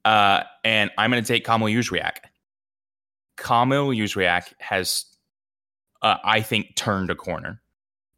uh, 0.05 0.43
and 0.63 0.91
I'm 0.99 1.09
going 1.09 1.23
to 1.23 1.27
take 1.27 1.43
Kamil 1.43 1.69
Jóźwiak. 1.69 2.17
Kamil 3.35 3.87
Jóźwiak 3.87 4.53
has, 4.59 5.05
uh, 6.03 6.17
I 6.23 6.41
think, 6.41 6.75
turned 6.75 7.09
a 7.09 7.15
corner. 7.15 7.60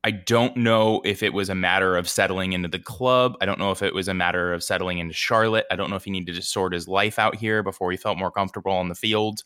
I 0.03 0.11
don't 0.11 0.57
know 0.57 1.01
if 1.05 1.23
it 1.23 1.33
was 1.33 1.49
a 1.49 1.55
matter 1.55 1.95
of 1.95 2.09
settling 2.09 2.51
into 2.51 2.67
the 2.67 2.79
club. 2.79 3.37
I 3.39 3.45
don't 3.45 3.59
know 3.59 3.71
if 3.71 3.81
it 3.81 3.93
was 3.93 4.09
a 4.09 4.13
matter 4.13 4.53
of 4.53 4.61
settling 4.61 4.97
into 4.97 5.13
Charlotte. 5.13 5.65
I 5.71 5.77
don't 5.77 5.89
know 5.89 5.95
if 5.95 6.03
he 6.03 6.11
needed 6.11 6.35
to 6.35 6.41
sort 6.41 6.73
his 6.73 6.89
life 6.89 7.17
out 7.17 7.35
here 7.35 7.63
before 7.63 7.89
he 7.89 7.97
felt 7.97 8.17
more 8.17 8.31
comfortable 8.31 8.73
on 8.73 8.89
the 8.89 8.95
field. 8.95 9.43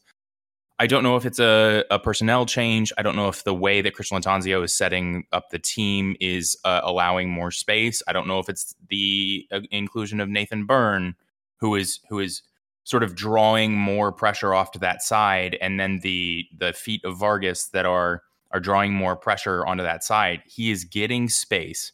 I 0.79 0.87
don't 0.87 1.03
know 1.03 1.15
if 1.15 1.25
it's 1.25 1.39
a, 1.39 1.83
a 1.91 1.99
personnel 1.99 2.45
change. 2.45 2.91
I 2.97 3.03
don't 3.03 3.15
know 3.15 3.27
if 3.27 3.43
the 3.43 3.53
way 3.53 3.81
that 3.81 3.93
Christian 3.93 4.19
Lattanzio 4.19 4.63
is 4.63 4.75
setting 4.75 5.25
up 5.31 5.49
the 5.49 5.59
team 5.59 6.15
is 6.19 6.57
uh, 6.65 6.81
allowing 6.83 7.29
more 7.29 7.51
space. 7.51 8.01
I 8.07 8.13
don't 8.13 8.27
know 8.27 8.39
if 8.39 8.49
it's 8.49 8.75
the 8.89 9.47
uh, 9.51 9.61
inclusion 9.71 10.19
of 10.19 10.29
Nathan 10.29 10.65
Byrne, 10.65 11.15
who 11.59 11.75
is 11.75 11.99
who 12.09 12.19
is 12.19 12.43
sort 12.83 13.03
of 13.03 13.15
drawing 13.15 13.75
more 13.75 14.11
pressure 14.11 14.53
off 14.53 14.71
to 14.71 14.79
that 14.79 15.01
side, 15.01 15.57
and 15.61 15.79
then 15.79 15.99
the 16.01 16.45
the 16.55 16.73
feet 16.73 17.03
of 17.03 17.17
Vargas 17.17 17.69
that 17.69 17.87
are 17.87 18.21
are 18.51 18.59
drawing 18.59 18.93
more 18.93 19.15
pressure 19.15 19.65
onto 19.65 19.83
that 19.83 20.03
side. 20.03 20.41
He 20.45 20.71
is 20.71 20.83
getting 20.83 21.29
space 21.29 21.91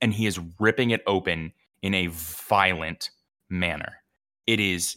and 0.00 0.12
he 0.12 0.26
is 0.26 0.40
ripping 0.58 0.90
it 0.90 1.02
open 1.06 1.52
in 1.82 1.94
a 1.94 2.08
violent 2.08 3.10
manner. 3.48 3.98
It 4.46 4.60
is 4.60 4.96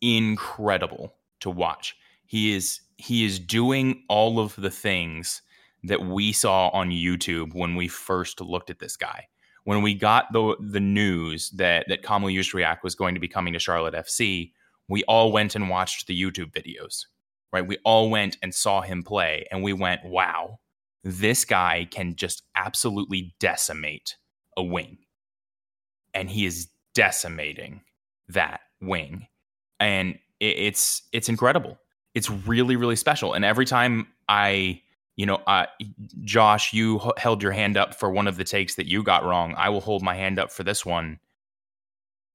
incredible 0.00 1.14
to 1.40 1.50
watch. 1.50 1.96
He 2.26 2.54
is 2.54 2.80
he 2.98 3.24
is 3.24 3.38
doing 3.38 4.02
all 4.08 4.40
of 4.40 4.56
the 4.56 4.70
things 4.70 5.42
that 5.84 6.02
we 6.06 6.32
saw 6.32 6.68
on 6.68 6.90
YouTube 6.90 7.54
when 7.54 7.76
we 7.76 7.88
first 7.88 8.40
looked 8.40 8.70
at 8.70 8.78
this 8.78 8.96
guy. 8.96 9.26
When 9.64 9.82
we 9.82 9.94
got 9.94 10.32
the 10.32 10.56
the 10.58 10.80
news 10.80 11.50
that 11.50 11.86
that 11.88 12.02
Kamil 12.02 12.30
Jóźwiak 12.30 12.82
was 12.82 12.94
going 12.94 13.14
to 13.14 13.20
be 13.20 13.28
coming 13.28 13.52
to 13.52 13.58
Charlotte 13.58 13.94
FC, 13.94 14.52
we 14.88 15.04
all 15.04 15.32
went 15.32 15.54
and 15.54 15.68
watched 15.68 16.06
the 16.06 16.20
YouTube 16.20 16.52
videos 16.52 17.06
right? 17.52 17.66
We 17.66 17.78
all 17.84 18.10
went 18.10 18.36
and 18.42 18.54
saw 18.54 18.80
him 18.80 19.02
play 19.02 19.46
and 19.50 19.62
we 19.62 19.72
went, 19.72 20.04
wow, 20.04 20.58
this 21.04 21.44
guy 21.44 21.86
can 21.90 22.16
just 22.16 22.42
absolutely 22.54 23.34
decimate 23.38 24.16
a 24.56 24.62
wing. 24.62 24.98
And 26.14 26.28
he 26.28 26.46
is 26.46 26.68
decimating 26.94 27.82
that 28.28 28.60
wing. 28.80 29.28
And 29.78 30.18
it's 30.40 31.02
it's 31.12 31.28
incredible. 31.28 31.78
It's 32.14 32.30
really 32.30 32.76
really 32.76 32.96
special. 32.96 33.34
And 33.34 33.44
every 33.44 33.66
time 33.66 34.08
I, 34.28 34.82
you 35.16 35.26
know, 35.26 35.36
uh, 35.46 35.66
Josh, 36.22 36.72
you 36.72 37.00
h- 37.04 37.12
held 37.18 37.42
your 37.42 37.52
hand 37.52 37.76
up 37.76 37.94
for 37.94 38.10
one 38.10 38.26
of 38.26 38.36
the 38.36 38.44
takes 38.44 38.74
that 38.74 38.86
you 38.86 39.02
got 39.02 39.24
wrong. 39.24 39.54
I 39.56 39.68
will 39.68 39.80
hold 39.80 40.02
my 40.02 40.14
hand 40.14 40.38
up 40.38 40.50
for 40.50 40.64
this 40.64 40.84
one. 40.84 41.20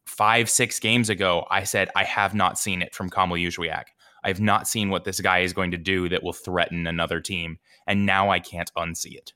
Five 0.05 0.49
six 0.49 0.79
games 0.79 1.09
ago, 1.09 1.45
I 1.49 1.63
said 1.63 1.89
I 1.95 2.03
have 2.03 2.33
not 2.33 2.57
seen 2.57 2.81
it 2.81 2.95
from 2.95 3.09
Kamil 3.09 3.37
Jóźwiak. 3.37 3.85
I've 4.23 4.41
not 4.41 4.67
seen 4.67 4.89
what 4.89 5.03
this 5.03 5.19
guy 5.19 5.39
is 5.39 5.53
going 5.53 5.71
to 5.71 5.77
do 5.77 6.09
that 6.09 6.23
will 6.23 6.33
threaten 6.33 6.87
another 6.87 7.19
team, 7.19 7.59
and 7.87 8.05
now 8.05 8.29
I 8.29 8.39
can't 8.39 8.71
unsee 8.75 9.15
it. 9.15 9.33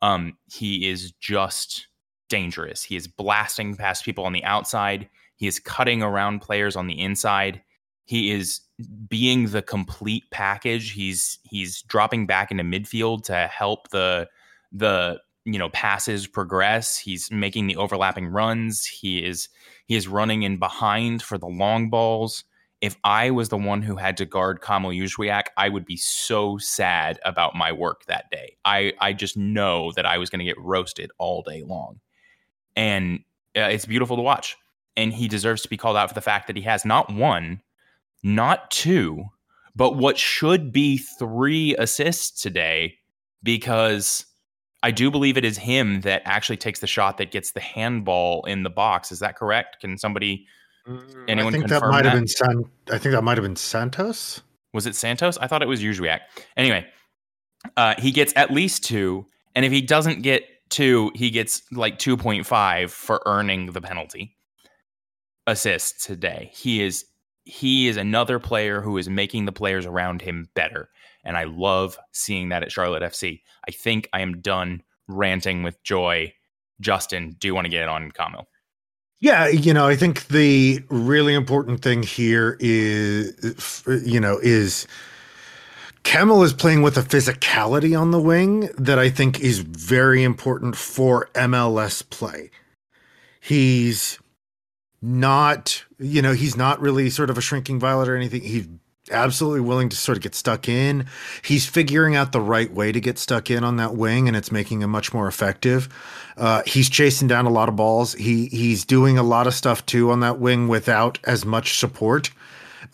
Um, 0.00 0.36
he 0.52 0.88
is 0.88 1.12
just 1.12 1.86
dangerous. 2.28 2.82
He 2.82 2.96
is 2.96 3.06
blasting 3.06 3.76
past 3.76 4.04
people 4.04 4.24
on 4.24 4.32
the 4.32 4.44
outside. 4.44 5.08
He 5.36 5.46
is 5.46 5.58
cutting 5.58 6.02
around 6.02 6.40
players 6.40 6.76
on 6.76 6.86
the 6.86 7.00
inside. 7.00 7.62
He 8.04 8.30
is 8.32 8.60
being 9.08 9.46
the 9.46 9.62
complete 9.62 10.24
package. 10.30 10.92
He's 10.92 11.38
he's 11.44 11.82
dropping 11.82 12.26
back 12.26 12.50
into 12.50 12.64
midfield 12.64 13.24
to 13.24 13.46
help 13.46 13.90
the 13.90 14.28
the 14.72 15.20
you 15.44 15.58
know 15.58 15.68
passes 15.70 16.26
progress. 16.26 16.98
He's 16.98 17.30
making 17.30 17.66
the 17.66 17.76
overlapping 17.76 18.28
runs. 18.28 18.86
He 18.86 19.24
is 19.24 19.48
he 19.86 19.94
is 19.94 20.08
running 20.08 20.42
in 20.42 20.58
behind 20.58 21.22
for 21.22 21.38
the 21.38 21.46
long 21.46 21.90
balls 21.90 22.44
if 22.82 22.96
I 23.04 23.30
was 23.30 23.48
the 23.48 23.56
one 23.56 23.80
who 23.80 23.94
had 23.94 24.16
to 24.16 24.26
guard 24.26 24.60
Kamil 24.60 24.90
Jóźwiak, 24.90 25.44
I 25.56 25.68
would 25.68 25.86
be 25.86 25.96
so 25.96 26.58
sad 26.58 27.20
about 27.24 27.54
my 27.54 27.70
work 27.70 28.04
that 28.06 28.28
day. 28.32 28.56
I, 28.64 28.92
I 29.00 29.12
just 29.12 29.36
know 29.36 29.92
that 29.92 30.04
I 30.04 30.18
was 30.18 30.28
going 30.28 30.40
to 30.40 30.44
get 30.44 30.60
roasted 30.60 31.12
all 31.16 31.42
day 31.42 31.62
long. 31.62 32.00
And 32.74 33.20
uh, 33.56 33.60
it's 33.70 33.86
beautiful 33.86 34.16
to 34.16 34.22
watch. 34.22 34.56
And 34.96 35.12
he 35.12 35.28
deserves 35.28 35.62
to 35.62 35.68
be 35.68 35.76
called 35.76 35.96
out 35.96 36.08
for 36.08 36.14
the 36.14 36.20
fact 36.20 36.48
that 36.48 36.56
he 36.56 36.62
has 36.62 36.84
not 36.84 37.10
one, 37.12 37.62
not 38.24 38.68
two, 38.72 39.26
but 39.76 39.96
what 39.96 40.18
should 40.18 40.72
be 40.72 40.98
three 40.98 41.76
assists 41.76 42.42
today 42.42 42.96
because 43.44 44.26
I 44.82 44.90
do 44.90 45.08
believe 45.12 45.36
it 45.36 45.44
is 45.44 45.56
him 45.56 46.00
that 46.00 46.22
actually 46.24 46.56
takes 46.56 46.80
the 46.80 46.88
shot 46.88 47.16
that 47.18 47.30
gets 47.30 47.52
the 47.52 47.60
handball 47.60 48.44
in 48.46 48.64
the 48.64 48.70
box. 48.70 49.12
Is 49.12 49.20
that 49.20 49.36
correct? 49.36 49.80
Can 49.80 49.96
somebody 49.98 50.46
Anyone 51.28 51.54
I 51.54 51.58
think 51.58 51.68
that 51.68 51.82
might 51.82 52.04
have 52.04 52.14
been 52.14 52.28
San. 52.28 52.64
I 52.90 52.98
think 52.98 53.12
that 53.14 53.22
might 53.22 53.38
have 53.38 53.44
been 53.44 53.56
Santos. 53.56 54.42
Was 54.72 54.86
it 54.86 54.96
Santos? 54.96 55.38
I 55.38 55.46
thought 55.46 55.62
it 55.62 55.68
was 55.68 55.80
Jóźwiak. 55.80 56.20
Anyway, 56.56 56.86
uh, 57.76 57.94
he 57.98 58.10
gets 58.10 58.32
at 58.36 58.50
least 58.50 58.84
two, 58.84 59.26
and 59.54 59.64
if 59.64 59.72
he 59.72 59.80
doesn't 59.80 60.22
get 60.22 60.44
two, 60.70 61.12
he 61.14 61.30
gets 61.30 61.62
like 61.72 61.98
two 61.98 62.16
point 62.16 62.46
five 62.46 62.92
for 62.92 63.22
earning 63.26 63.66
the 63.72 63.80
penalty 63.80 64.36
assists 65.46 66.04
today. 66.06 66.50
He 66.54 66.82
is 66.82 67.04
he 67.44 67.88
is 67.88 67.96
another 67.96 68.38
player 68.38 68.80
who 68.80 68.98
is 68.98 69.08
making 69.08 69.44
the 69.44 69.52
players 69.52 69.86
around 69.86 70.22
him 70.22 70.48
better, 70.54 70.88
and 71.24 71.36
I 71.36 71.44
love 71.44 71.98
seeing 72.12 72.48
that 72.48 72.62
at 72.62 72.72
Charlotte 72.72 73.02
FC. 73.02 73.40
I 73.68 73.70
think 73.70 74.08
I 74.12 74.20
am 74.20 74.40
done 74.40 74.82
ranting 75.06 75.62
with 75.62 75.82
joy. 75.84 76.32
Justin, 76.80 77.36
do 77.38 77.46
you 77.46 77.54
want 77.54 77.66
to 77.66 77.70
get 77.70 77.82
it 77.82 77.88
on 77.88 78.10
Kamil? 78.10 78.48
Yeah, 79.22 79.46
you 79.46 79.72
know, 79.72 79.86
I 79.86 79.94
think 79.94 80.26
the 80.26 80.82
really 80.88 81.34
important 81.34 81.80
thing 81.80 82.02
here 82.02 82.56
is, 82.58 83.84
you 83.86 84.18
know, 84.18 84.40
is 84.42 84.88
Kamil 86.02 86.42
is 86.42 86.52
playing 86.52 86.82
with 86.82 86.98
a 86.98 87.02
physicality 87.02 87.96
on 87.96 88.10
the 88.10 88.20
wing 88.20 88.68
that 88.76 88.98
I 88.98 89.10
think 89.10 89.38
is 89.38 89.60
very 89.60 90.24
important 90.24 90.74
for 90.74 91.30
MLS 91.34 92.02
play. 92.10 92.50
He's 93.38 94.18
not, 95.00 95.84
you 96.00 96.20
know, 96.20 96.32
he's 96.32 96.56
not 96.56 96.80
really 96.80 97.08
sort 97.08 97.30
of 97.30 97.38
a 97.38 97.40
shrinking 97.40 97.78
violet 97.78 98.08
or 98.08 98.16
anything. 98.16 98.42
He's 98.42 98.66
absolutely 99.10 99.60
willing 99.60 99.88
to 99.88 99.96
sort 99.96 100.16
of 100.16 100.22
get 100.22 100.34
stuck 100.34 100.68
in. 100.68 101.06
He's 101.42 101.66
figuring 101.66 102.14
out 102.14 102.32
the 102.32 102.40
right 102.40 102.72
way 102.72 102.92
to 102.92 103.00
get 103.00 103.18
stuck 103.18 103.50
in 103.50 103.64
on 103.64 103.76
that 103.76 103.94
wing, 103.94 104.28
and 104.28 104.36
it's 104.36 104.52
making 104.52 104.82
him 104.82 104.90
much 104.90 105.12
more 105.12 105.26
effective. 105.26 105.88
Uh, 106.36 106.62
he's 106.66 106.88
chasing 106.88 107.28
down 107.28 107.46
a 107.46 107.50
lot 107.50 107.68
of 107.68 107.76
balls. 107.76 108.14
He 108.14 108.46
he's 108.46 108.84
doing 108.84 109.18
a 109.18 109.22
lot 109.22 109.46
of 109.46 109.54
stuff 109.54 109.84
too 109.86 110.10
on 110.10 110.20
that 110.20 110.38
wing 110.38 110.68
without 110.68 111.18
as 111.24 111.44
much 111.44 111.78
support 111.78 112.30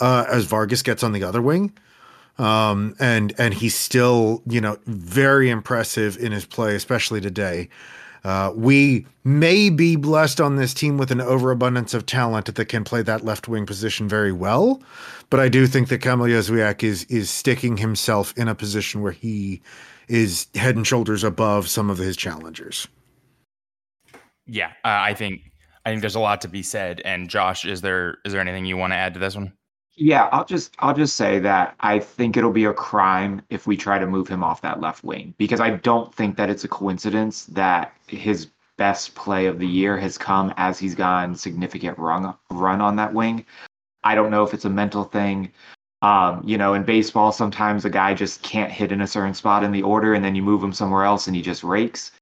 uh, 0.01 0.25
as 0.29 0.45
Vargas 0.45 0.83
gets 0.83 1.03
on 1.03 1.13
the 1.13 1.25
other 1.25 1.43
wing. 1.43 1.73
Um, 2.39 2.95
and 3.01 3.35
and 3.39 3.53
he's 3.53 3.75
still 3.75 4.43
you 4.47 4.61
know 4.61 4.79
very 4.87 5.51
impressive 5.51 6.17
in 6.19 6.33
his 6.33 6.47
play, 6.47 6.75
especially 6.75 7.21
today. 7.21 7.69
Uh, 8.25 8.53
we 8.55 9.07
may 9.25 9.71
be 9.71 9.97
blessed 9.97 10.41
on 10.41 10.57
this 10.57 10.75
team 10.75 10.99
with 10.99 11.11
an 11.11 11.21
overabundance 11.21 11.95
of 11.95 12.05
talent 12.05 12.53
that 12.53 12.65
can 12.67 12.83
play 12.85 13.01
that 13.03 13.25
left 13.25 13.49
wing 13.49 13.65
position 13.65 14.09
very 14.09 14.33
well. 14.33 14.83
But 15.31 15.41
I 15.41 15.49
do 15.49 15.67
think 15.67 15.89
that 15.89 16.01
Kamil 16.01 16.27
Jóźwiak 16.27 16.83
is 16.83 17.05
is 17.05 17.29
sticking 17.29 17.77
himself 17.77 18.33
in 18.37 18.49
a 18.49 18.55
position 18.55 19.03
where 19.03 19.13
he 19.13 19.61
is 20.09 20.47
head 20.55 20.77
and 20.77 20.87
shoulders 20.87 21.23
above 21.23 21.69
some 21.69 21.91
of 21.91 21.99
his 21.99 22.17
challengers. 22.17 22.89
Yeah, 24.47 24.69
uh, 24.85 25.05
I 25.05 25.15
think 25.15 25.43
I 25.85 25.91
think 25.91 26.01
there's 26.01 26.15
a 26.15 26.21
lot 26.21 26.41
to 26.43 26.49
be 26.49 26.63
said. 26.63 27.03
And 27.05 27.29
Josh, 27.29 27.65
is 27.65 27.83
there 27.83 28.19
is 28.25 28.33
there 28.33 28.41
anything 28.41 28.65
you 28.65 28.77
want 28.77 28.93
to 28.93 28.97
add 28.97 29.15
to 29.15 29.21
this 29.21 29.37
one? 29.37 29.53
Yeah, 29.97 30.29
I'll 30.33 30.45
just 30.45 30.75
I'll 30.79 30.95
just 30.95 31.17
say 31.17 31.39
that 31.41 31.75
I 31.81 31.99
think 31.99 32.37
it'll 32.37 32.53
be 32.53 32.65
a 32.65 32.73
crime 32.73 33.43
if 33.51 33.67
we 33.67 33.77
try 33.77 33.99
to 33.99 34.07
move 34.07 34.29
him 34.29 34.45
off 34.45 34.63
that 34.63 34.81
left 34.81 35.05
wing 35.05 35.35
because 35.39 35.61
I 35.61 35.71
don't 35.71 36.15
think 36.15 36.37
that 36.37 36.49
it's 36.49 36.65
a 36.65 36.69
coincidence 36.69 37.47
that 37.47 37.93
his 38.07 38.49
best 38.77 39.15
play 39.17 39.47
of 39.47 39.59
the 39.59 39.67
year 39.67 39.99
has 39.99 40.17
come 40.17 40.55
as 40.57 40.79
he's 40.79 40.95
gone 40.95 41.35
significant 41.35 41.99
run 41.99 42.33
run 42.51 42.81
on 42.81 42.97
that 42.97 43.13
wing. 43.13 43.45
I 44.05 44.15
don't 44.15 44.31
know 44.31 44.45
if 44.45 44.55
it's 44.55 44.65
a 44.65 44.71
mental 44.71 45.05
thing. 45.05 45.53
Um, 46.01 46.43
you 46.45 46.57
know, 46.57 46.75
in 46.75 46.85
baseball, 46.85 47.33
sometimes 47.33 47.85
a 47.85 47.91
guy 47.91 48.15
just 48.15 48.43
can't 48.43 48.71
hit 48.71 48.93
in 48.93 49.01
a 49.01 49.07
certain 49.07 49.35
spot 49.35 49.65
in 49.65 49.73
the 49.73 49.83
order, 49.83 50.15
and 50.15 50.25
then 50.25 50.35
you 50.35 50.43
move 50.43 50.63
him 50.63 50.73
somewhere 50.73 51.05
else 51.05 51.27
and 51.27 51.35
he 51.35 51.43
just 51.43 51.65
rakes. 51.65 52.13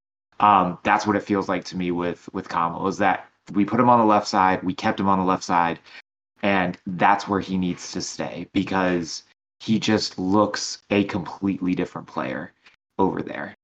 Um, 0.40 0.78
that's 0.82 1.06
what 1.06 1.16
it 1.16 1.22
feels 1.22 1.48
like 1.48 1.64
to 1.66 1.76
me 1.76 1.90
with 1.90 2.28
with 2.32 2.48
Kamil 2.48 2.88
is 2.88 2.98
that 2.98 3.28
we 3.52 3.64
put 3.64 3.80
him 3.80 3.88
on 3.88 4.00
the 4.00 4.06
left 4.06 4.26
side, 4.26 4.62
we 4.62 4.74
kept 4.74 5.00
him 5.00 5.08
on 5.08 5.18
the 5.18 5.24
left 5.24 5.44
side, 5.44 5.78
and 6.42 6.76
that's 6.86 7.28
where 7.28 7.40
he 7.40 7.56
needs 7.56 7.92
to 7.92 8.00
stay 8.00 8.48
because 8.52 9.22
he 9.60 9.78
just 9.78 10.18
looks 10.18 10.82
a 10.90 11.04
completely 11.04 11.74
different 11.74 12.06
player 12.06 12.52
over 12.98 13.22
there. 13.22 13.56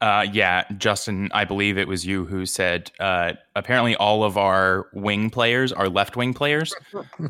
Uh, 0.00 0.26
yeah, 0.32 0.64
Justin, 0.78 1.28
I 1.32 1.44
believe 1.44 1.76
it 1.76 1.88
was 1.88 2.06
you 2.06 2.24
who 2.24 2.46
said 2.46 2.92
uh, 3.00 3.32
apparently 3.56 3.96
all 3.96 4.22
of 4.22 4.38
our 4.38 4.86
wing 4.92 5.28
players 5.28 5.72
are 5.72 5.88
left 5.88 6.16
wing 6.16 6.34
players. 6.34 6.74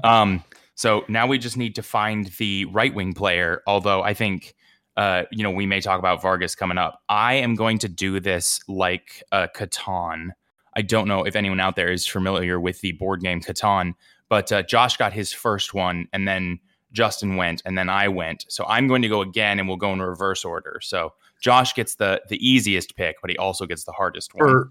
Um, 0.04 0.44
so 0.74 1.04
now 1.08 1.26
we 1.26 1.38
just 1.38 1.56
need 1.56 1.74
to 1.74 1.82
find 1.82 2.26
the 2.38 2.66
right 2.66 2.94
wing 2.94 3.12
player. 3.12 3.62
Although 3.66 4.02
I 4.02 4.14
think, 4.14 4.54
uh, 4.96 5.24
you 5.32 5.42
know, 5.42 5.50
we 5.50 5.66
may 5.66 5.80
talk 5.80 5.98
about 5.98 6.22
Vargas 6.22 6.54
coming 6.54 6.78
up. 6.78 7.02
I 7.08 7.34
am 7.34 7.56
going 7.56 7.78
to 7.80 7.88
do 7.88 8.20
this 8.20 8.60
like 8.68 9.24
uh, 9.32 9.48
Catan. 9.56 10.28
I 10.76 10.82
don't 10.82 11.08
know 11.08 11.24
if 11.24 11.34
anyone 11.34 11.58
out 11.58 11.74
there 11.74 11.90
is 11.90 12.06
familiar 12.06 12.60
with 12.60 12.80
the 12.80 12.92
board 12.92 13.22
game 13.22 13.40
Catan, 13.40 13.94
but 14.28 14.52
uh, 14.52 14.62
Josh 14.62 14.96
got 14.96 15.12
his 15.12 15.32
first 15.32 15.74
one, 15.74 16.06
and 16.12 16.28
then 16.28 16.60
Justin 16.92 17.34
went, 17.34 17.60
and 17.64 17.76
then 17.76 17.88
I 17.88 18.06
went. 18.06 18.44
So 18.48 18.64
I'm 18.68 18.86
going 18.86 19.02
to 19.02 19.08
go 19.08 19.20
again, 19.20 19.58
and 19.58 19.66
we'll 19.66 19.78
go 19.78 19.92
in 19.92 20.00
reverse 20.00 20.44
order. 20.44 20.78
So 20.80 21.14
Josh 21.40 21.74
gets 21.74 21.96
the 21.96 22.22
the 22.28 22.36
easiest 22.46 22.96
pick, 22.96 23.16
but 23.20 23.30
he 23.30 23.36
also 23.36 23.66
gets 23.66 23.84
the 23.84 23.92
hardest 23.92 24.34
one. 24.34 24.48
For, 24.48 24.70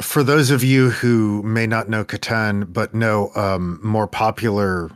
for 0.00 0.22
those 0.22 0.50
of 0.50 0.62
you 0.62 0.90
who 0.90 1.42
may 1.42 1.66
not 1.66 1.88
know 1.88 2.04
Catan, 2.04 2.72
but 2.72 2.94
know 2.94 3.30
um, 3.34 3.80
more 3.82 4.06
popular 4.06 4.90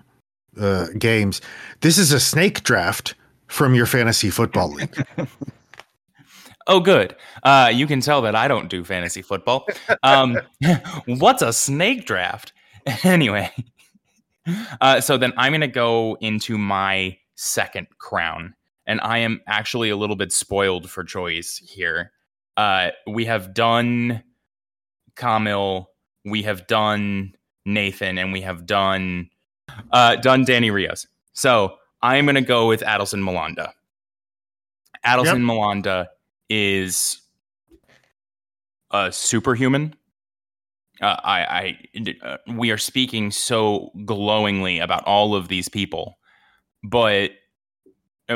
uh, 0.60 0.86
games, 0.98 1.40
this 1.80 1.98
is 1.98 2.12
a 2.12 2.20
snake 2.20 2.62
draft 2.62 3.14
from 3.46 3.74
your 3.74 3.86
fantasy 3.86 4.30
football 4.30 4.72
league. 4.72 4.94
oh, 6.66 6.80
good. 6.80 7.16
Uh, 7.42 7.70
you 7.72 7.86
can 7.86 8.00
tell 8.00 8.22
that 8.22 8.34
I 8.34 8.48
don't 8.48 8.68
do 8.68 8.84
fantasy 8.84 9.22
football. 9.22 9.66
Um, 10.02 10.38
what's 11.06 11.42
a 11.42 11.52
snake 11.52 12.06
draft? 12.06 12.52
anyway, 13.04 13.50
uh, 14.80 15.00
so 15.00 15.16
then 15.18 15.32
I'm 15.36 15.52
going 15.52 15.60
to 15.60 15.68
go 15.68 16.16
into 16.20 16.56
my 16.56 17.18
second 17.34 17.88
crown 17.98 18.54
and 18.90 19.00
I 19.02 19.18
am 19.18 19.40
actually 19.46 19.88
a 19.88 19.96
little 19.96 20.16
bit 20.16 20.32
spoiled 20.32 20.90
for 20.90 21.04
choice 21.04 21.58
here. 21.58 22.10
Uh, 22.56 22.88
we 23.06 23.24
have 23.26 23.54
done 23.54 24.24
Kamil, 25.14 25.88
we 26.24 26.42
have 26.42 26.66
done 26.66 27.36
Nathan, 27.64 28.18
and 28.18 28.32
we 28.32 28.40
have 28.40 28.66
done 28.66 29.30
uh, 29.92 30.16
done 30.16 30.44
Danny 30.44 30.72
Rios. 30.72 31.06
So 31.34 31.76
I'm 32.02 32.26
gonna 32.26 32.40
go 32.40 32.66
with 32.66 32.80
Adilson 32.80 33.22
Malanda. 33.22 33.70
Adilson 35.06 35.24
yep. 35.24 35.36
Malanda 35.36 36.06
is 36.48 37.22
a 38.90 39.12
superhuman. 39.12 39.94
Uh, 41.00 41.16
I, 41.22 41.78
I 41.94 42.16
uh, 42.24 42.36
we 42.54 42.72
are 42.72 42.78
speaking 42.78 43.30
so 43.30 43.92
glowingly 44.04 44.80
about 44.80 45.04
all 45.04 45.36
of 45.36 45.46
these 45.46 45.68
people, 45.68 46.18
but 46.82 47.30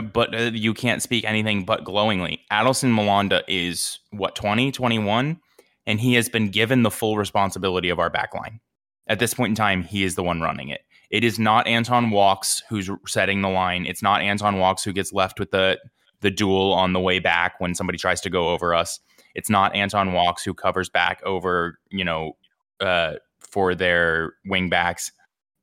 but 0.01 0.35
uh, 0.35 0.51
you 0.53 0.75
can't 0.75 1.03
speak 1.03 1.25
anything 1.25 1.65
but 1.65 1.85
glowingly. 1.85 2.41
Adilson 2.51 2.95
Malanda 2.95 3.43
is 3.49 3.99
what 4.11 4.35
20, 4.35 4.73
21, 4.73 5.41
and 5.87 6.01
he 6.01 6.15
has 6.15 6.29
been 6.29 6.51
given 6.51 6.83
the 6.83 6.91
full 6.91 7.17
responsibility 7.17 7.89
of 7.89 7.99
our 7.99 8.11
backline. 8.11 8.61
At 9.07 9.19
this 9.19 9.35
point 9.35 9.51
in 9.51 9.55
time, 9.55 9.83
he 9.83 10.05
is 10.05 10.15
the 10.15 10.23
one 10.23 10.41
running 10.41 10.69
it. 10.69 10.81
It 11.11 11.23
is 11.23 11.39
not 11.39 11.67
Anton 11.67 12.11
Walkes 12.11 12.63
who's 12.69 12.91
setting 13.07 13.43
the 13.43 13.49
line. 13.49 13.87
It's 13.87 14.03
not 14.03 14.23
Anton 14.23 14.59
Walkes 14.59 14.83
who 14.83 14.93
gets 14.93 15.13
left 15.13 15.39
with 15.39 15.51
the 15.51 15.79
the 16.21 16.31
duel 16.31 16.73
on 16.73 16.95
the 16.95 17.01
way 17.01 17.19
back 17.19 17.61
when 17.61 17.75
somebody 17.75 17.99
tries 17.99 18.21
to 18.23 18.31
go 18.31 18.49
over 18.49 18.75
us. 18.75 18.99
It's 19.35 19.51
not 19.51 19.75
Anton 19.75 20.13
Walkes 20.15 20.43
who 20.43 20.55
covers 20.55 20.89
back 20.89 21.23
over, 21.23 21.79
you 21.91 22.05
know, 22.05 22.37
uh, 22.81 23.15
for 23.39 23.75
their 23.75 24.33
wing 24.47 24.71
backs. 24.71 25.13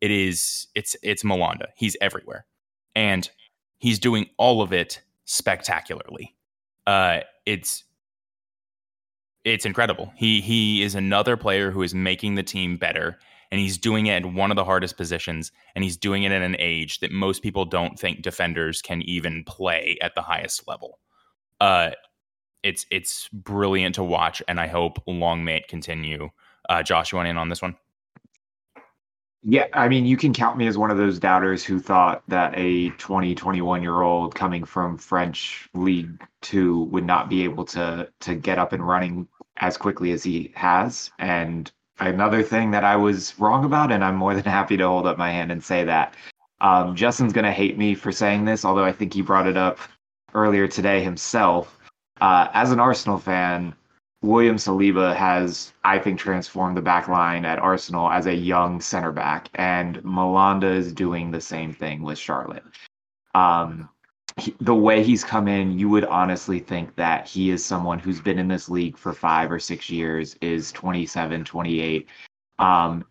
It 0.01 0.11
is 0.11 0.67
it's 0.75 0.95
it's 1.01 1.23
Malanda. 1.23 1.67
He's 1.75 1.97
everywhere. 1.99 2.45
And 2.95 3.29
he's 3.81 3.99
doing 3.99 4.29
all 4.37 4.61
of 4.61 4.71
it 4.71 5.01
spectacularly. 5.25 6.33
Uh, 6.87 7.21
it's 7.45 7.83
it's 9.43 9.65
incredible. 9.65 10.13
He 10.15 10.39
he 10.39 10.83
is 10.83 10.95
another 10.95 11.35
player 11.35 11.71
who 11.71 11.81
is 11.81 11.93
making 11.93 12.35
the 12.35 12.43
team 12.43 12.77
better, 12.77 13.17
and 13.51 13.59
he's 13.59 13.77
doing 13.77 14.05
it 14.05 14.23
at 14.23 14.33
one 14.33 14.51
of 14.51 14.55
the 14.55 14.63
hardest 14.63 14.97
positions, 14.97 15.51
and 15.75 15.83
he's 15.83 15.97
doing 15.97 16.23
it 16.23 16.31
at 16.31 16.43
an 16.43 16.55
age 16.59 16.99
that 16.99 17.11
most 17.11 17.41
people 17.41 17.65
don't 17.65 17.99
think 17.99 18.21
defenders 18.21 18.81
can 18.81 19.01
even 19.01 19.43
play 19.43 19.97
at 20.01 20.15
the 20.15 20.21
highest 20.21 20.67
level. 20.67 20.99
Uh, 21.59 21.91
it's 22.63 22.85
it's 22.91 23.27
brilliant 23.29 23.95
to 23.95 24.03
watch, 24.03 24.43
and 24.47 24.59
I 24.59 24.67
hope 24.67 24.99
long 25.07 25.43
may 25.43 25.57
it 25.57 25.67
continue. 25.67 26.29
Uh, 26.69 26.83
Josh, 26.83 27.11
you 27.11 27.17
want 27.17 27.27
in 27.27 27.37
on 27.37 27.49
this 27.49 27.63
one? 27.63 27.75
Yeah, 29.43 29.65
I 29.73 29.87
mean, 29.87 30.05
you 30.05 30.17
can 30.17 30.33
count 30.33 30.57
me 30.57 30.67
as 30.67 30.77
one 30.77 30.91
of 30.91 30.97
those 30.97 31.17
doubters 31.17 31.63
who 31.63 31.79
thought 31.79 32.21
that 32.27 32.53
a 32.55 32.89
20, 32.91 33.33
21 33.33 33.81
year 33.81 34.01
old 34.01 34.35
coming 34.35 34.63
from 34.63 34.97
French 34.97 35.67
League 35.73 36.21
Two 36.41 36.83
would 36.85 37.05
not 37.05 37.29
be 37.29 37.43
able 37.43 37.65
to 37.65 38.07
to 38.19 38.35
get 38.35 38.59
up 38.59 38.71
and 38.71 38.87
running 38.87 39.27
as 39.57 39.77
quickly 39.77 40.11
as 40.11 40.23
he 40.23 40.51
has. 40.55 41.11
And 41.17 41.71
another 41.99 42.43
thing 42.43 42.71
that 42.71 42.83
I 42.83 42.95
was 42.95 43.37
wrong 43.39 43.65
about, 43.65 43.91
and 43.91 44.03
I'm 44.03 44.15
more 44.15 44.35
than 44.35 44.43
happy 44.59 44.77
to 44.77 44.87
hold 44.87 45.07
up 45.07 45.17
my 45.17 45.31
hand 45.31 45.51
and 45.51 45.63
say 45.63 45.83
that. 45.85 46.15
Um, 46.59 46.95
Justin's 46.95 47.33
gonna 47.33 47.51
hate 47.51 47.77
me 47.79 47.95
for 47.95 48.11
saying 48.11 48.45
this, 48.45 48.63
although 48.63 48.85
I 48.85 48.91
think 48.91 49.13
he 49.13 49.23
brought 49.23 49.47
it 49.47 49.57
up 49.57 49.79
earlier 50.35 50.67
today 50.67 51.03
himself. 51.03 51.79
Uh, 52.19 52.47
as 52.53 52.71
an 52.71 52.79
Arsenal 52.79 53.17
fan, 53.17 53.73
William 54.23 54.57
Saliba 54.57 55.15
has, 55.15 55.73
I 55.83 55.97
think, 55.97 56.19
transformed 56.19 56.77
the 56.77 56.81
back 56.81 57.07
line 57.07 57.43
at 57.43 57.57
Arsenal 57.57 58.11
as 58.11 58.27
a 58.27 58.35
young 58.35 58.79
center 58.79 59.11
back, 59.11 59.49
and 59.55 59.97
Malanda 60.03 60.71
is 60.71 60.93
doing 60.93 61.31
the 61.31 61.41
same 61.41 61.73
thing 61.73 62.03
with 62.03 62.19
Charlotte. 62.19 62.63
Um, 63.33 63.89
he, 64.37 64.55
the 64.61 64.75
way 64.75 65.03
he's 65.03 65.23
come 65.23 65.47
in, 65.47 65.77
you 65.77 65.89
would 65.89 66.05
honestly 66.05 66.59
think 66.59 66.95
that 66.95 67.27
he 67.27 67.49
is 67.49 67.65
someone 67.65 67.97
who's 67.97 68.21
been 68.21 68.37
in 68.37 68.47
this 68.47 68.69
league 68.69 68.95
for 68.95 69.11
five 69.11 69.51
or 69.51 69.59
six 69.59 69.89
years, 69.89 70.35
is 70.39 70.71
27, 70.71 71.43
28. 71.43 72.07
Um, 72.59 73.03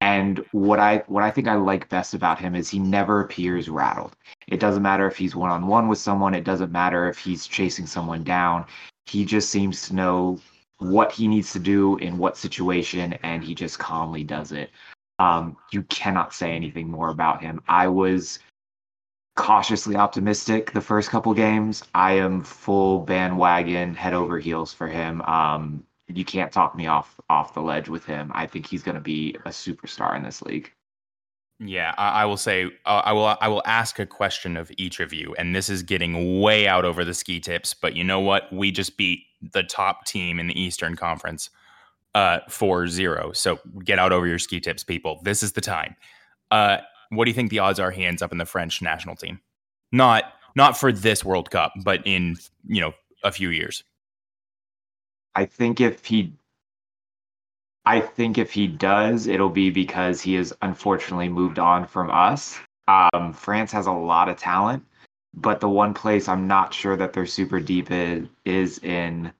and 0.00 0.44
what 0.52 0.78
I 0.78 1.04
what 1.06 1.22
I 1.22 1.30
think 1.30 1.48
I 1.48 1.54
like 1.54 1.88
best 1.88 2.12
about 2.12 2.38
him 2.38 2.54
is 2.54 2.68
he 2.68 2.78
never 2.78 3.20
appears 3.20 3.68
rattled. 3.68 4.14
It 4.48 4.60
doesn't 4.60 4.82
matter 4.82 5.06
if 5.06 5.16
he's 5.16 5.34
one 5.34 5.50
on 5.50 5.66
one 5.66 5.88
with 5.88 5.98
someone. 5.98 6.34
It 6.34 6.44
doesn't 6.44 6.70
matter 6.70 7.08
if 7.08 7.18
he's 7.18 7.46
chasing 7.46 7.86
someone 7.86 8.22
down. 8.22 8.66
He 9.06 9.24
just 9.24 9.48
seems 9.48 9.88
to 9.88 9.94
know 9.94 10.38
what 10.78 11.12
he 11.12 11.26
needs 11.28 11.52
to 11.52 11.58
do 11.58 11.96
in 11.98 12.18
what 12.18 12.36
situation, 12.36 13.14
and 13.22 13.42
he 13.42 13.54
just 13.54 13.78
calmly 13.78 14.24
does 14.24 14.52
it. 14.52 14.70
Um, 15.18 15.56
you 15.72 15.82
cannot 15.84 16.34
say 16.34 16.52
anything 16.52 16.90
more 16.90 17.08
about 17.08 17.42
him. 17.42 17.62
I 17.68 17.88
was 17.88 18.38
cautiously 19.36 19.96
optimistic 19.96 20.72
the 20.72 20.80
first 20.80 21.10
couple 21.10 21.32
games. 21.34 21.84
I 21.94 22.12
am 22.12 22.42
full 22.42 23.00
bandwagon, 23.00 23.94
head 23.94 24.14
over 24.14 24.38
heels 24.38 24.72
for 24.72 24.88
him. 24.88 25.22
Um, 25.22 25.84
you 26.08 26.24
can't 26.24 26.52
talk 26.52 26.76
me 26.76 26.86
off 26.86 27.16
off 27.28 27.54
the 27.54 27.62
ledge 27.62 27.88
with 27.88 28.04
him. 28.04 28.30
I 28.34 28.46
think 28.46 28.66
he's 28.66 28.82
going 28.82 28.94
to 28.94 29.00
be 29.00 29.36
a 29.44 29.50
superstar 29.50 30.16
in 30.16 30.22
this 30.22 30.42
league. 30.42 30.72
Yeah, 31.58 31.94
I, 31.96 32.22
I 32.22 32.24
will 32.26 32.36
say 32.36 32.66
uh, 32.84 33.02
I 33.04 33.12
will 33.12 33.36
I 33.40 33.48
will 33.48 33.62
ask 33.64 33.98
a 33.98 34.06
question 34.06 34.56
of 34.56 34.70
each 34.76 35.00
of 35.00 35.12
you, 35.12 35.34
and 35.38 35.54
this 35.54 35.68
is 35.68 35.82
getting 35.82 36.40
way 36.40 36.68
out 36.68 36.84
over 36.84 37.04
the 37.04 37.14
ski 37.14 37.40
tips. 37.40 37.72
But 37.74 37.96
you 37.96 38.04
know 38.04 38.20
what? 38.20 38.52
We 38.52 38.70
just 38.70 38.96
beat 38.96 39.20
the 39.52 39.62
top 39.62 40.06
team 40.06 40.38
in 40.38 40.46
the 40.46 40.60
Eastern 40.60 40.96
Conference 40.96 41.50
uh, 42.14 42.40
4-0. 42.48 43.36
So 43.36 43.58
get 43.84 43.98
out 43.98 44.12
over 44.12 44.26
your 44.26 44.38
ski 44.38 44.60
tips, 44.60 44.82
people. 44.82 45.20
This 45.22 45.42
is 45.42 45.52
the 45.52 45.60
time. 45.60 45.94
Uh, 46.50 46.78
what 47.10 47.26
do 47.26 47.30
you 47.30 47.34
think 47.34 47.50
the 47.50 47.58
odds 47.58 47.78
are 47.78 47.90
he 47.90 48.04
ends 48.04 48.22
up 48.22 48.32
in 48.32 48.38
the 48.38 48.46
French 48.46 48.80
national 48.82 49.16
team? 49.16 49.40
Not 49.92 50.32
not 50.56 50.76
for 50.78 50.90
this 50.90 51.22
World 51.22 51.50
Cup, 51.50 51.72
but 51.84 52.00
in 52.06 52.36
you 52.66 52.80
know 52.80 52.92
a 53.22 53.30
few 53.30 53.50
years. 53.50 53.84
I 55.34 55.44
think 55.44 55.80
if 55.80 56.04
he 56.04 56.32
I 57.84 58.00
think 58.00 58.38
if 58.38 58.52
he 58.52 58.66
does, 58.66 59.28
it'll 59.28 59.48
be 59.48 59.70
because 59.70 60.20
he 60.20 60.34
has 60.34 60.52
unfortunately 60.62 61.28
moved 61.28 61.58
on 61.58 61.86
from 61.86 62.10
us. 62.10 62.58
Um, 62.88 63.32
France 63.32 63.70
has 63.72 63.86
a 63.86 63.92
lot 63.92 64.28
of 64.28 64.36
talent, 64.36 64.84
but 65.36 65.60
the 65.60 65.68
one 65.68 65.94
place 65.94 66.28
I'm 66.28 66.46
not 66.46 66.72
sure 66.74 66.96
that 66.96 67.12
they're 67.12 67.26
super 67.26 67.60
deep 67.60 67.90
in 67.90 68.28
is 68.44 68.78
in 68.78 69.32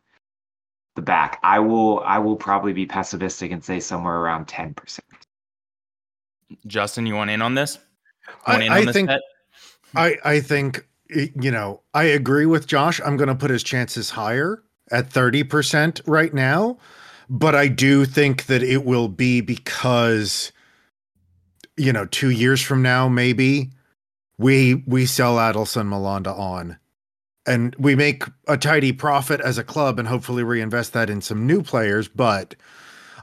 the 0.94 1.02
back. 1.02 1.38
I 1.42 1.58
will 1.58 2.00
I 2.00 2.18
will 2.18 2.36
probably 2.36 2.72
be 2.72 2.86
pessimistic 2.86 3.50
and 3.50 3.64
say 3.64 3.80
somewhere 3.80 4.16
around 4.16 4.46
ten 4.46 4.74
percent. 4.74 5.06
Justin, 6.66 7.06
you 7.06 7.14
want 7.14 7.30
in 7.30 7.42
on 7.42 7.54
this? 7.54 7.78
I, 8.46 8.68
I 8.68 8.92
think 8.92 9.10
I 9.94 10.16
I 10.24 10.40
think 10.40 10.86
you 11.08 11.50
know 11.50 11.82
I 11.94 12.04
agree 12.04 12.46
with 12.46 12.66
Josh. 12.66 13.00
I'm 13.04 13.16
going 13.16 13.28
to 13.28 13.34
put 13.34 13.50
his 13.50 13.62
chances 13.62 14.10
higher 14.10 14.62
at 14.90 15.10
thirty 15.10 15.42
percent 15.42 16.00
right 16.06 16.32
now 16.32 16.78
but 17.28 17.56
I 17.56 17.66
do 17.66 18.04
think 18.04 18.46
that 18.46 18.62
it 18.62 18.84
will 18.84 19.08
be 19.08 19.40
because 19.40 20.52
you 21.76 21.92
know, 21.92 22.06
two 22.06 22.30
years 22.30 22.62
from 22.62 22.82
now, 22.82 23.08
maybe 23.08 23.70
we 24.38 24.82
we 24.86 25.06
sell 25.06 25.36
Adilson 25.36 25.88
Malanda 25.88 26.36
on, 26.36 26.78
and 27.46 27.74
we 27.76 27.94
make 27.94 28.24
a 28.46 28.56
tidy 28.56 28.92
profit 28.92 29.40
as 29.40 29.58
a 29.58 29.64
club 29.64 29.98
and 29.98 30.08
hopefully 30.08 30.42
reinvest 30.42 30.92
that 30.92 31.10
in 31.10 31.20
some 31.20 31.46
new 31.46 31.62
players. 31.62 32.08
But 32.08 32.54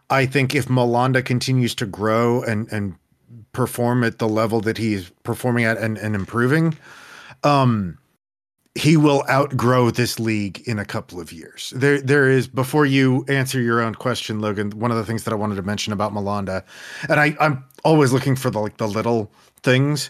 I 0.10 0.26
think 0.26 0.56
if 0.56 0.67
Malanda 0.67 1.23
continues 1.23 1.76
to 1.76 1.86
grow 1.86 2.41
and 2.43 2.71
and 2.71 2.95
perform 3.52 4.04
at 4.04 4.19
the 4.19 4.28
level 4.28 4.62
that 4.62 4.78
he's 4.78 5.12
performing 5.23 5.63
at 5.63 5.78
and, 5.78 5.97
and 5.97 6.15
improving, 6.15 6.76
um, 7.43 7.97
he 8.76 8.97
will 8.97 9.23
outgrow 9.30 9.91
this 9.91 10.19
league 10.19 10.62
in 10.65 10.80
a 10.80 10.86
couple 10.86 11.19
of 11.19 11.32
years. 11.32 11.71
There, 11.76 12.02
there 12.02 12.28
is 12.28 12.47
before 12.47 12.86
you 12.86 13.23
answer 13.28 13.62
your 13.62 13.80
own 13.82 13.93
question, 13.95 14.41
Logan. 14.41 14.71
One 14.71 14.89
of 14.89 14.97
the 14.97 15.06
things 15.06 15.23
that 15.23 15.32
I 15.32 15.36
wanted 15.36 15.56
to 15.56 15.62
mention 15.62 15.93
about 15.93 16.12
Malanda, 16.13 16.63
and 17.08 17.19
I, 17.19 17.36
I'm 17.39 17.63
always 17.84 18.12
looking 18.12 18.36
for 18.36 18.49
the 18.49 18.60
like 18.60 18.78
the 18.78 18.88
little 18.88 19.32
things. 19.62 20.10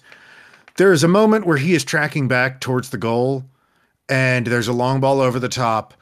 There 0.77 0.91
is 0.91 1.03
a 1.03 1.07
moment 1.07 1.45
where 1.45 1.57
he 1.57 1.73
is 1.73 1.83
tracking 1.83 2.27
back 2.27 2.59
towards 2.59 2.89
the 2.89 2.97
goal, 2.97 3.45
and 4.09 4.47
there's 4.47 4.67
a 4.67 4.73
long 4.73 4.99
ball 4.99 5.21
over 5.21 5.39
the 5.39 5.49
top, 5.49 5.93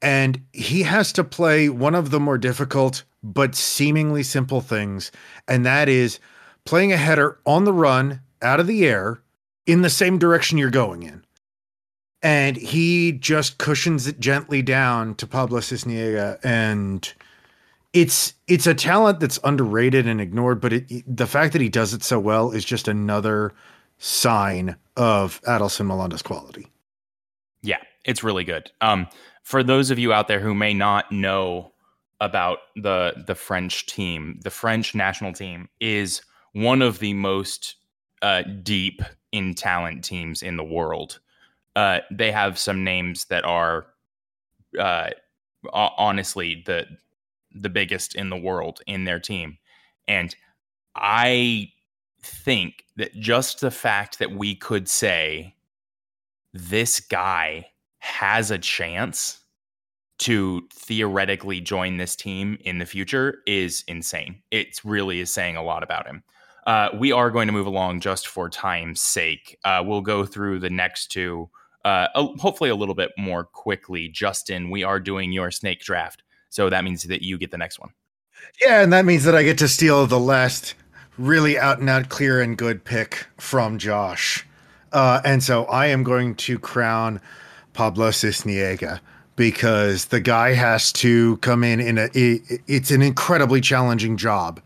and 0.00 0.40
he 0.52 0.82
has 0.84 1.12
to 1.14 1.24
play 1.24 1.68
one 1.68 1.94
of 1.94 2.10
the 2.10 2.20
more 2.20 2.38
difficult 2.38 3.04
but 3.22 3.56
seemingly 3.56 4.22
simple 4.22 4.60
things, 4.60 5.10
and 5.48 5.66
that 5.66 5.88
is 5.88 6.20
playing 6.64 6.92
a 6.92 6.96
header 6.96 7.38
on 7.44 7.64
the 7.64 7.72
run 7.72 8.20
out 8.42 8.60
of 8.60 8.66
the 8.66 8.86
air 8.86 9.20
in 9.66 9.82
the 9.82 9.90
same 9.90 10.18
direction 10.18 10.58
you're 10.58 10.70
going 10.70 11.02
in. 11.02 11.24
And 12.22 12.56
he 12.56 13.12
just 13.12 13.58
cushions 13.58 14.06
it 14.06 14.20
gently 14.20 14.62
down 14.62 15.14
to 15.16 15.26
Pablo 15.26 15.60
Sisniega 15.60 16.38
and 16.44 17.12
it's 17.92 18.34
it's 18.48 18.66
a 18.66 18.74
talent 18.74 19.20
that's 19.20 19.38
underrated 19.44 20.06
and 20.06 20.20
ignored 20.20 20.60
but 20.60 20.72
it, 20.72 21.04
the 21.06 21.26
fact 21.26 21.52
that 21.52 21.62
he 21.62 21.68
does 21.68 21.94
it 21.94 22.02
so 22.02 22.18
well 22.18 22.50
is 22.50 22.64
just 22.64 22.88
another 22.88 23.52
sign 23.98 24.76
of 24.96 25.40
Adilson 25.42 25.86
Malanda's 25.86 26.22
quality. 26.22 26.68
Yeah, 27.62 27.80
it's 28.04 28.22
really 28.22 28.44
good. 28.44 28.70
Um, 28.80 29.08
for 29.42 29.62
those 29.62 29.90
of 29.90 29.98
you 29.98 30.12
out 30.12 30.28
there 30.28 30.40
who 30.40 30.54
may 30.54 30.74
not 30.74 31.10
know 31.10 31.72
about 32.20 32.58
the 32.76 33.24
the 33.26 33.34
French 33.34 33.86
team, 33.86 34.40
the 34.42 34.50
French 34.50 34.94
national 34.94 35.32
team 35.32 35.68
is 35.80 36.22
one 36.52 36.82
of 36.82 36.98
the 36.98 37.14
most 37.14 37.76
uh, 38.22 38.42
deep 38.62 39.02
in 39.32 39.54
talent 39.54 40.04
teams 40.04 40.42
in 40.42 40.56
the 40.56 40.64
world 40.64 41.20
uh, 41.76 42.00
they 42.10 42.32
have 42.32 42.58
some 42.58 42.82
names 42.82 43.26
that 43.26 43.44
are 43.44 43.86
uh, 44.78 45.10
honestly 45.72 46.62
the 46.66 46.86
the 47.54 47.68
biggest 47.68 48.14
in 48.14 48.30
the 48.30 48.36
world 48.36 48.80
in 48.86 49.04
their 49.04 49.20
team, 49.20 49.58
and 50.08 50.34
I 50.96 51.70
think 52.26 52.84
that 52.96 53.14
just 53.14 53.60
the 53.60 53.70
fact 53.70 54.18
that 54.18 54.32
we 54.32 54.54
could 54.54 54.88
say 54.88 55.54
this 56.52 57.00
guy 57.00 57.68
has 57.98 58.50
a 58.50 58.58
chance 58.58 59.40
to 60.18 60.66
theoretically 60.72 61.60
join 61.60 61.98
this 61.98 62.16
team 62.16 62.56
in 62.62 62.78
the 62.78 62.86
future 62.86 63.38
is 63.46 63.84
insane. 63.86 64.42
It 64.50 64.80
really 64.84 65.20
is 65.20 65.32
saying 65.32 65.56
a 65.56 65.62
lot 65.62 65.82
about 65.82 66.06
him. 66.06 66.22
Uh, 66.66 66.88
we 66.98 67.12
are 67.12 67.30
going 67.30 67.46
to 67.46 67.52
move 67.52 67.66
along 67.66 68.00
just 68.00 68.26
for 68.26 68.48
time's 68.48 69.00
sake. 69.00 69.58
Uh, 69.64 69.82
we'll 69.84 70.00
go 70.00 70.24
through 70.24 70.58
the 70.60 70.70
next 70.70 71.08
two 71.08 71.48
uh, 71.86 72.08
hopefully 72.40 72.68
a 72.68 72.74
little 72.74 72.96
bit 72.96 73.12
more 73.16 73.44
quickly. 73.44 74.08
Justin, 74.08 74.70
we 74.70 74.82
are 74.82 74.98
doing 74.98 75.30
your 75.30 75.52
snake 75.52 75.80
draft. 75.80 76.24
So 76.50 76.68
that 76.68 76.82
means 76.82 77.04
that 77.04 77.22
you 77.22 77.38
get 77.38 77.52
the 77.52 77.58
next 77.58 77.78
one. 77.78 77.90
Yeah, 78.60 78.80
and 78.80 78.92
that 78.92 79.04
means 79.04 79.22
that 79.22 79.36
I 79.36 79.44
get 79.44 79.56
to 79.58 79.68
steal 79.68 80.04
the 80.06 80.18
last 80.18 80.74
really 81.18 81.58
out 81.58 81.78
and 81.78 81.88
out 81.88 82.08
clear 82.08 82.40
and 82.40 82.56
good 82.56 82.84
pick 82.84 83.26
from 83.38 83.78
Josh. 83.78 84.46
Uh, 84.92 85.20
and 85.24 85.42
so 85.42 85.64
I 85.64 85.86
am 85.86 86.02
going 86.02 86.34
to 86.36 86.58
crown 86.58 87.20
Pablo 87.72 88.10
Sisniega 88.10 89.00
because 89.34 90.06
the 90.06 90.20
guy 90.20 90.54
has 90.54 90.92
to 90.94 91.36
come 91.38 91.62
in 91.62 91.80
in 91.80 91.98
a 91.98 92.08
it, 92.14 92.62
it's 92.66 92.90
an 92.90 93.02
incredibly 93.02 93.60
challenging 93.60 94.16
job 94.16 94.60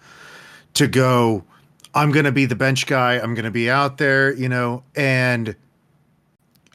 to 0.74 0.86
go 0.86 1.44
I'm 1.94 2.12
going 2.12 2.24
to 2.24 2.32
be 2.32 2.46
the 2.46 2.54
bench 2.54 2.86
guy, 2.86 3.18
I'm 3.18 3.34
going 3.34 3.44
to 3.44 3.50
be 3.50 3.68
out 3.68 3.98
there, 3.98 4.32
you 4.32 4.48
know, 4.48 4.84
and 4.94 5.56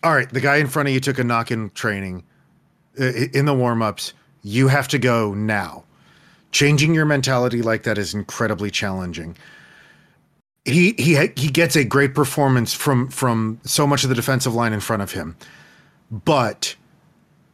all 0.03 0.13
right, 0.13 0.29
the 0.29 0.41
guy 0.41 0.57
in 0.57 0.67
front 0.67 0.89
of 0.89 0.93
you 0.93 0.99
took 0.99 1.19
a 1.19 1.23
knock 1.23 1.51
in 1.51 1.69
training 1.71 2.23
in 2.97 3.45
the 3.45 3.53
warm 3.53 3.81
ups. 3.81 4.13
You 4.43 4.67
have 4.67 4.87
to 4.89 4.99
go 4.99 5.33
now. 5.33 5.83
Changing 6.51 6.93
your 6.93 7.05
mentality 7.05 7.61
like 7.61 7.83
that 7.83 7.97
is 7.97 8.13
incredibly 8.13 8.69
challenging. 8.69 9.35
He 10.65 10.95
he 10.97 11.15
he 11.35 11.49
gets 11.49 11.75
a 11.75 11.83
great 11.83 12.15
performance 12.15 12.73
from 12.73 13.09
from 13.09 13.59
so 13.63 13.85
much 13.85 14.03
of 14.03 14.09
the 14.09 14.15
defensive 14.15 14.53
line 14.53 14.73
in 14.73 14.79
front 14.79 15.03
of 15.03 15.11
him, 15.11 15.35
but 16.11 16.75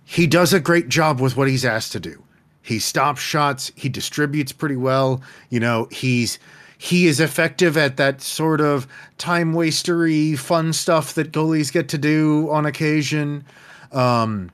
he 0.06 0.28
does 0.28 0.54
a 0.54 0.60
great 0.60 0.90
job 0.90 1.20
with 1.20 1.38
what 1.38 1.48
he's 1.48 1.66
asked 1.66 1.92
to 1.94 2.00
do. 2.00 2.24
He 2.62 2.80
stops 2.80 3.22
shots. 3.22 3.72
He 3.76 3.90
distributes 3.90 4.52
pretty 4.52 4.76
well. 4.76 5.22
You 5.50 5.60
know, 5.60 5.88
he's 5.92 6.40
he 6.78 7.08
is 7.08 7.20
effective 7.20 7.78
at 7.78 7.98
that 7.98 8.22
sort 8.22 8.60
of 8.60 8.88
time 9.18 9.54
wastery 9.54 10.38
fun 10.38 10.74
stuff 10.74 11.14
that 11.14 11.32
goalies 11.32 11.72
get 11.72 11.90
to 11.90 11.98
do 11.98 12.50
on 12.50 12.66
occasion. 12.66 13.44
Um, 13.92 14.52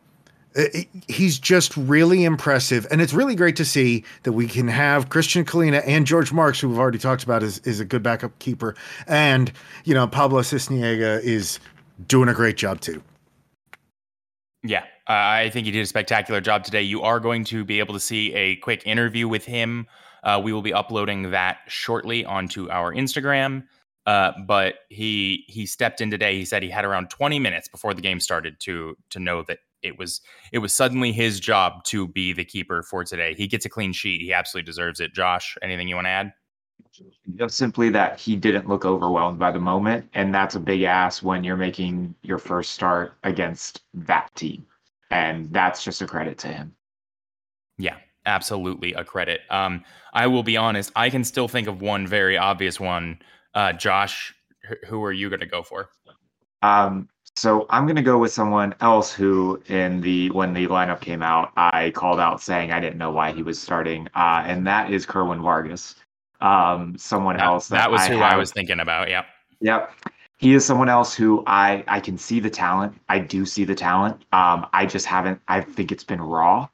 he's 1.08 1.40
just 1.40 1.76
really 1.78 2.24
impressive, 2.24 2.88
and 2.92 3.02
it's 3.02 3.14
really 3.14 3.36
great 3.36 3.56
to 3.58 3.66
see 3.66 4.04
that 4.24 4.34
we 4.34 4.48
can 4.48 4.68
have 4.68 5.10
Christian 5.10 5.46
Kahlina 5.46 5.84
and 5.86 6.06
George 6.06 6.34
Marks, 6.34 6.60
who 6.60 6.70
we've 6.70 6.80
already 6.80 7.00
talked 7.00 7.24
about, 7.24 7.44
is 7.44 7.60
is 7.60 7.80
a 7.80 7.86
good 7.86 8.04
backup 8.04 8.38
keeper, 8.40 8.76
and 9.08 9.52
you 9.84 9.94
know 9.94 10.08
Pablo 10.08 10.42
Sisniega 10.42 11.22
is 11.22 11.60
doing 12.08 12.30
a 12.30 12.34
great 12.34 12.58
job 12.58 12.82
too. 12.82 13.02
Yeah, 14.64 14.84
uh, 15.08 15.14
I 15.14 15.50
think 15.52 15.66
he 15.66 15.72
did 15.72 15.82
a 15.82 15.86
spectacular 15.86 16.42
job 16.42 16.64
today. 16.64 16.82
You 16.82 17.02
are 17.04 17.20
going 17.20 17.44
to 17.46 17.64
be 17.64 17.80
able 17.80 17.94
to 17.94 18.00
see 18.00 18.34
a 18.34 18.56
quick 18.58 18.86
interview 18.86 19.28
with 19.28 19.46
him 19.46 19.88
uh, 20.28 20.42
we 20.44 20.52
will 20.52 20.62
be 20.62 20.74
uploading 20.74 21.32
that 21.32 21.60
shortly 21.68 22.26
onto 22.26 22.70
our 22.70 22.94
Instagram. 22.94 23.64
Uh, 24.06 24.32
but 24.46 24.76
he 24.90 25.44
he 25.48 25.66
stepped 25.66 26.00
in 26.00 26.10
today. 26.12 26.38
He 26.38 26.46
said 26.46 26.64
he 26.64 26.70
had 26.70 26.86
around 26.86 27.10
20 27.10 27.40
minutes 27.40 27.68
before 27.68 27.94
the 27.94 28.02
game 28.02 28.20
started 28.20 28.60
to 28.62 28.98
to 29.10 29.20
know 29.20 29.44
that 29.44 29.60
it 29.82 29.98
was 29.98 30.22
it 30.52 30.60
was 30.60 30.74
suddenly 30.74 31.12
his 31.12 31.40
job 31.40 31.84
to 31.86 32.08
be 32.08 32.34
the 32.34 32.46
keeper 32.46 32.84
for 32.84 33.04
today. 33.04 33.34
He 33.34 33.48
gets 33.48 33.66
a 33.66 33.70
clean 33.70 33.94
sheet. 33.94 34.22
He 34.22 34.34
absolutely 34.34 34.66
deserves 34.66 35.00
it. 35.00 35.14
Josh, 35.14 35.58
anything 35.62 35.88
you 35.88 35.96
want 35.96 36.06
to 36.06 36.12
add? 36.12 36.34
Just 37.36 37.58
simply 37.58 37.90
that 37.90 38.20
he 38.20 38.36
didn't 38.36 38.68
look 38.68 38.86
overwhelmed 38.86 39.40
by 39.40 39.52
the 39.52 39.60
moment, 39.60 40.08
and 40.14 40.34
that's 40.34 40.56
a 40.56 40.60
big 40.60 40.84
ass 40.84 41.22
when 41.22 41.44
you're 41.44 41.58
making 41.58 42.16
your 42.24 42.38
first 42.38 42.72
start 42.72 43.14
against 43.24 43.82
that 43.94 44.34
team, 44.36 44.66
and 45.12 45.52
that's 45.52 45.84
just 45.84 46.02
a 46.02 46.08
credit 46.08 46.38
to 46.40 46.48
him. 46.48 46.76
Yeah, 47.78 47.98
absolutely 48.26 48.94
a 48.94 49.04
credit. 49.04 49.42
Um, 49.50 49.84
I 50.14 50.28
will 50.28 50.44
be 50.44 50.58
honest, 50.58 50.92
I 50.96 51.10
can 51.10 51.24
still 51.24 51.48
think 51.48 51.68
of 51.68 51.82
one 51.82 52.08
very 52.08 52.38
obvious 52.38 52.80
one. 52.80 53.20
Uh, 53.54 53.74
Josh, 53.74 54.34
who 54.88 55.04
are 55.04 55.14
you 55.14 55.30
going 55.30 55.40
to 55.40 55.46
go 55.46 55.64
for? 55.64 55.90
Um, 56.62 57.10
so 57.38 57.68
I'm 57.70 57.86
going 57.86 57.98
to 57.98 58.02
go 58.02 58.18
with 58.18 58.34
someone 58.34 58.74
else 58.82 59.14
who, 59.14 59.62
in 59.68 60.02
the 60.02 60.32
when 60.32 60.54
the 60.54 60.66
lineup 60.68 61.02
came 61.02 61.22
out, 61.22 61.52
I 61.56 61.92
called 61.92 62.20
out 62.20 62.42
saying 62.42 62.72
I 62.72 62.80
didn't 62.80 62.98
know 62.98 63.12
why 63.12 63.32
he 63.32 63.44
was 63.44 63.62
starting, 63.62 64.08
uh, 64.16 64.44
and 64.46 64.66
that 64.66 64.92
is 64.92 65.06
Kerwin 65.06 65.42
Vargas. 65.42 65.96
Um, 66.42 66.98
someone 66.98 67.38
that, 67.38 67.46
else 67.46 67.68
that, 67.68 67.78
that 67.78 67.92
was 67.92 68.02
I 68.02 68.08
who 68.10 68.18
have, 68.18 68.34
I 68.34 68.38
was 68.38 68.52
thinking 68.52 68.80
about. 68.80 69.10
Yep. 69.10 69.28
Yep. 69.62 69.94
He 70.38 70.56
is 70.56 70.66
someone 70.66 70.90
else 70.90 71.14
who 71.14 71.44
I 71.46 71.84
I 71.88 72.00
can 72.00 72.18
see 72.18 72.40
the 72.40 72.50
talent. 72.50 73.00
I 73.08 73.20
do 73.20 73.46
see 73.46 73.66
the 73.66 73.76
talent. 73.76 74.16
Um, 74.34 74.66
I 74.74 74.88
just 74.88 75.06
haven't. 75.06 75.40
I 75.48 75.62
think 75.62 75.92
it's 75.92 76.04
been 76.04 76.22
raw 76.22 76.68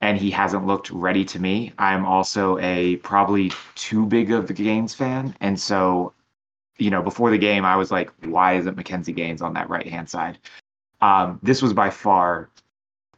and 0.00 0.18
he 0.18 0.30
hasn't 0.30 0.66
looked 0.66 0.90
ready 0.90 1.24
to 1.26 1.38
me. 1.38 1.72
I'm 1.78 2.04
also 2.06 2.58
a 2.58 2.96
probably 2.96 3.52
too 3.74 4.06
big 4.06 4.32
of 4.32 4.46
the 4.46 4.54
Gaines 4.54 4.94
fan. 4.94 5.36
And 5.40 5.58
so, 5.60 6.12
you 6.80 6.90
know, 6.90 7.02
before 7.02 7.30
the 7.30 7.38
game, 7.38 7.64
I 7.64 7.76
was 7.76 7.90
like, 7.90 8.10
why 8.24 8.54
isn't 8.54 8.76
McKinze 8.76 9.14
Gaines 9.14 9.42
on 9.42 9.54
that 9.54 9.68
right 9.68 9.86
hand 9.86 10.08
side? 10.08 10.38
Um, 11.00 11.38
this 11.42 11.62
was 11.62 11.72
by 11.72 11.90
far 11.90 12.50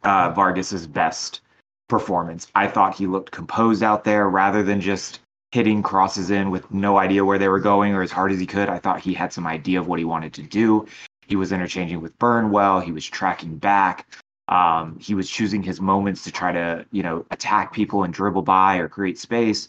uh, 0.03 0.31
Vargas's 0.31 0.87
best 0.87 1.41
performance. 1.87 2.47
I 2.55 2.67
thought 2.67 2.95
he 2.95 3.07
looked 3.07 3.31
composed 3.31 3.83
out 3.83 4.03
there 4.03 4.29
rather 4.29 4.63
than 4.63 4.81
just 4.81 5.19
hitting 5.51 5.83
crosses 5.83 6.31
in 6.31 6.49
with 6.49 6.71
no 6.71 6.97
idea 6.97 7.23
where 7.23 7.37
they 7.37 7.47
were 7.47 7.59
going 7.59 7.93
or 7.93 8.01
as 8.01 8.11
hard 8.11 8.31
as 8.31 8.39
he 8.39 8.45
could. 8.45 8.69
I 8.69 8.79
thought 8.79 8.99
he 8.99 9.13
had 9.13 9.31
some 9.31 9.45
idea 9.45 9.79
of 9.79 9.87
what 9.87 9.99
he 9.99 10.05
wanted 10.05 10.33
to 10.33 10.41
do. 10.41 10.87
He 11.27 11.35
was 11.35 11.51
interchanging 11.51 12.01
with 12.01 12.17
Byrne 12.17 12.49
well. 12.49 12.79
He 12.79 12.91
was 12.91 13.05
tracking 13.05 13.57
back. 13.57 14.07
Um, 14.47 14.97
he 14.99 15.13
was 15.13 15.29
choosing 15.29 15.63
his 15.63 15.79
moments 15.79 16.23
to 16.23 16.31
try 16.31 16.51
to, 16.51 16.85
you 16.91 17.03
know, 17.03 17.25
attack 17.31 17.71
people 17.71 18.03
and 18.03 18.13
dribble 18.13 18.41
by 18.41 18.77
or 18.77 18.89
create 18.89 19.19
space. 19.19 19.67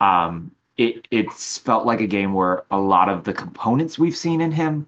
Um, 0.00 0.52
it 0.76 1.06
it 1.10 1.32
felt 1.32 1.86
like 1.86 2.00
a 2.00 2.06
game 2.06 2.34
where 2.34 2.64
a 2.70 2.78
lot 2.78 3.08
of 3.08 3.24
the 3.24 3.32
components 3.32 3.98
we've 3.98 4.16
seen 4.16 4.40
in 4.40 4.52
him 4.52 4.86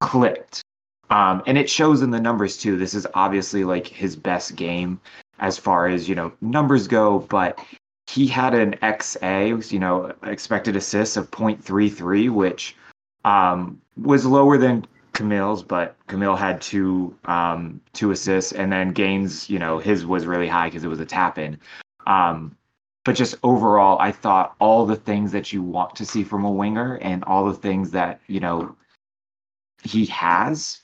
clicked, 0.00 0.62
um, 1.10 1.42
and 1.46 1.58
it 1.58 1.68
shows 1.68 2.02
in 2.02 2.10
the 2.10 2.20
numbers 2.20 2.56
too. 2.56 2.76
This 2.76 2.94
is 2.94 3.06
obviously 3.14 3.64
like 3.64 3.86
his 3.86 4.16
best 4.16 4.56
game 4.56 5.00
as 5.38 5.58
far 5.58 5.88
as 5.88 6.08
you 6.08 6.14
know 6.14 6.32
numbers 6.40 6.88
go, 6.88 7.20
but 7.20 7.58
he 8.06 8.26
had 8.26 8.54
an 8.54 8.74
XA, 8.82 9.72
you 9.72 9.78
know, 9.78 10.12
expected 10.22 10.76
assists 10.76 11.16
of 11.16 11.30
0.33, 11.32 12.30
which 12.30 12.76
um, 13.24 13.80
was 13.96 14.24
lower 14.24 14.56
than 14.56 14.86
Kamil's, 15.12 15.62
but 15.62 15.96
Camille 16.06 16.36
had 16.36 16.60
two 16.60 17.16
um, 17.24 17.80
two 17.92 18.10
assists, 18.10 18.52
and 18.52 18.70
then 18.70 18.92
Gaines, 18.92 19.50
you 19.50 19.58
know, 19.58 19.78
his 19.78 20.06
was 20.06 20.26
really 20.26 20.48
high 20.48 20.68
because 20.68 20.84
it 20.84 20.88
was 20.88 21.00
a 21.00 21.06
tap 21.06 21.38
in. 21.38 21.58
Um, 22.06 22.56
but 23.06 23.14
just 23.14 23.36
overall, 23.44 23.96
I 24.00 24.10
thought 24.10 24.56
all 24.58 24.84
the 24.84 24.96
things 24.96 25.30
that 25.30 25.52
you 25.52 25.62
want 25.62 25.94
to 25.94 26.04
see 26.04 26.24
from 26.24 26.44
a 26.44 26.50
winger 26.50 26.96
and 26.96 27.22
all 27.22 27.44
the 27.44 27.54
things 27.54 27.92
that 27.92 28.20
you 28.26 28.40
know 28.40 28.74
he 29.84 30.06
has 30.06 30.80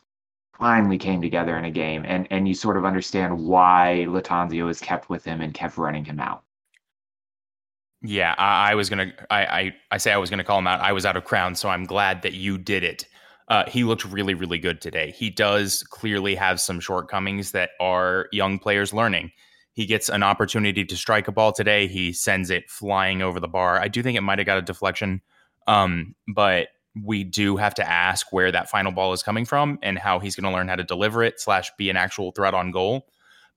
finally 0.56 0.98
came 0.98 1.20
together 1.20 1.58
in 1.58 1.64
a 1.64 1.70
game, 1.70 2.04
and 2.06 2.28
and 2.30 2.46
you 2.46 2.54
sort 2.54 2.76
of 2.76 2.84
understand 2.84 3.36
why 3.36 4.06
Lattanzio 4.08 4.70
is 4.70 4.78
kept 4.78 5.10
with 5.10 5.24
him 5.24 5.40
and 5.40 5.52
kept 5.52 5.76
running 5.76 6.04
him 6.04 6.20
out. 6.20 6.44
Yeah, 8.02 8.36
I, 8.38 8.70
I 8.70 8.74
was 8.76 8.88
gonna. 8.88 9.12
I, 9.28 9.44
I 9.44 9.74
I 9.90 9.96
say 9.98 10.12
I 10.12 10.16
was 10.16 10.30
gonna 10.30 10.44
call 10.44 10.60
him 10.60 10.68
out. 10.68 10.80
I 10.80 10.92
was 10.92 11.04
out 11.04 11.16
of 11.16 11.24
crown, 11.24 11.56
so 11.56 11.70
I'm 11.70 11.84
glad 11.84 12.22
that 12.22 12.34
you 12.34 12.56
did 12.56 12.84
it. 12.84 13.04
Uh, 13.48 13.68
he 13.68 13.82
looked 13.82 14.04
really, 14.04 14.34
really 14.34 14.60
good 14.60 14.80
today. 14.80 15.10
He 15.10 15.28
does 15.28 15.82
clearly 15.90 16.36
have 16.36 16.60
some 16.60 16.78
shortcomings 16.78 17.50
that 17.50 17.70
are 17.80 18.28
young 18.30 18.60
players 18.60 18.92
learning. 18.92 19.32
He 19.74 19.86
gets 19.86 20.08
an 20.08 20.22
opportunity 20.22 20.84
to 20.84 20.96
strike 20.96 21.28
a 21.28 21.32
ball 21.32 21.52
today. 21.52 21.86
He 21.86 22.12
sends 22.12 22.50
it 22.50 22.70
flying 22.70 23.22
over 23.22 23.40
the 23.40 23.48
bar. 23.48 23.80
I 23.80 23.88
do 23.88 24.02
think 24.02 24.18
it 24.18 24.22
might 24.22 24.38
have 24.38 24.46
got 24.46 24.58
a 24.58 24.62
deflection, 24.62 25.22
um, 25.66 26.14
but 26.28 26.68
we 27.02 27.24
do 27.24 27.56
have 27.56 27.74
to 27.74 27.88
ask 27.88 28.32
where 28.32 28.52
that 28.52 28.68
final 28.68 28.92
ball 28.92 29.12
is 29.12 29.22
coming 29.22 29.46
from 29.46 29.78
and 29.82 29.98
how 29.98 30.18
he's 30.18 30.36
going 30.36 30.50
to 30.50 30.56
learn 30.56 30.68
how 30.68 30.76
to 30.76 30.84
deliver 30.84 31.22
it 31.22 31.40
slash 31.40 31.70
be 31.78 31.88
an 31.88 31.96
actual 31.96 32.32
threat 32.32 32.54
on 32.54 32.70
goal. 32.70 33.06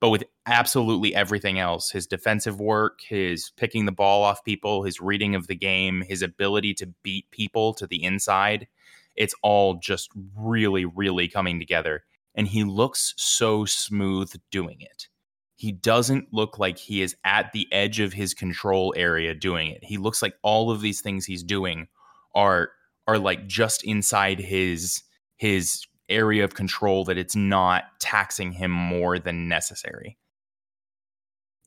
But 0.00 0.10
with 0.10 0.24
absolutely 0.46 1.14
everything 1.14 1.58
else, 1.58 1.90
his 1.90 2.06
defensive 2.06 2.60
work, 2.60 3.00
his 3.00 3.50
picking 3.56 3.86
the 3.86 3.92
ball 3.92 4.22
off 4.22 4.44
people, 4.44 4.84
his 4.84 5.00
reading 5.00 5.34
of 5.34 5.46
the 5.46 5.54
game, 5.54 6.02
his 6.06 6.22
ability 6.22 6.74
to 6.74 6.92
beat 7.02 7.30
people 7.30 7.72
to 7.74 7.86
the 7.86 8.02
inside, 8.04 8.68
it's 9.14 9.34
all 9.42 9.74
just 9.74 10.10
really, 10.36 10.84
really 10.84 11.28
coming 11.28 11.58
together. 11.58 12.04
And 12.34 12.46
he 12.46 12.64
looks 12.64 13.14
so 13.16 13.64
smooth 13.64 14.34
doing 14.50 14.80
it. 14.80 15.08
He 15.56 15.72
doesn't 15.72 16.32
look 16.32 16.58
like 16.58 16.78
he 16.78 17.00
is 17.00 17.16
at 17.24 17.52
the 17.52 17.66
edge 17.72 17.98
of 17.98 18.12
his 18.12 18.34
control 18.34 18.92
area 18.96 19.34
doing 19.34 19.70
it. 19.70 19.82
He 19.82 19.96
looks 19.96 20.20
like 20.20 20.34
all 20.42 20.70
of 20.70 20.82
these 20.82 21.00
things 21.00 21.24
he's 21.24 21.42
doing 21.42 21.88
are 22.34 22.70
are 23.08 23.18
like 23.18 23.46
just 23.46 23.82
inside 23.82 24.38
his 24.38 25.02
his 25.36 25.86
area 26.08 26.44
of 26.44 26.54
control 26.54 27.04
that 27.04 27.18
it's 27.18 27.34
not 27.34 27.84
taxing 28.00 28.52
him 28.52 28.70
more 28.70 29.18
than 29.18 29.48
necessary. 29.48 30.18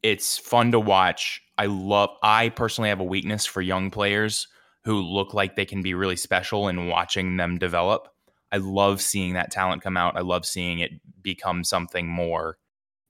It's 0.04 0.38
fun 0.38 0.72
to 0.72 0.80
watch. 0.80 1.42
I 1.58 1.66
love 1.66 2.12
I 2.22 2.50
personally 2.50 2.90
have 2.90 3.00
a 3.02 3.06
weakness 3.06 3.46
for 3.46 3.62
young 3.62 3.90
players 3.90 4.48
who 4.86 5.02
look 5.02 5.34
like 5.34 5.56
they 5.56 5.66
can 5.66 5.82
be 5.82 5.94
really 5.94 6.16
special 6.16 6.68
and 6.68 6.90
watching 6.90 7.38
them 7.38 7.58
develop. 7.58 8.08
I 8.52 8.58
love 8.58 9.02
seeing 9.02 9.34
that 9.34 9.52
talent 9.52 9.82
come 9.82 9.98
out. 9.98 10.16
I 10.16 10.22
love 10.22 10.46
seeing 10.46 10.80
it 10.80 10.92
become 11.22 11.64
something 11.64 12.08
more 12.08 12.58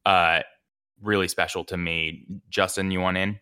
uh 0.06 0.40
really 1.02 1.28
special 1.28 1.64
to 1.66 1.78
me. 1.78 2.26
Justin, 2.50 2.92
you 2.92 3.00
want 3.00 3.18
in? 3.18 3.40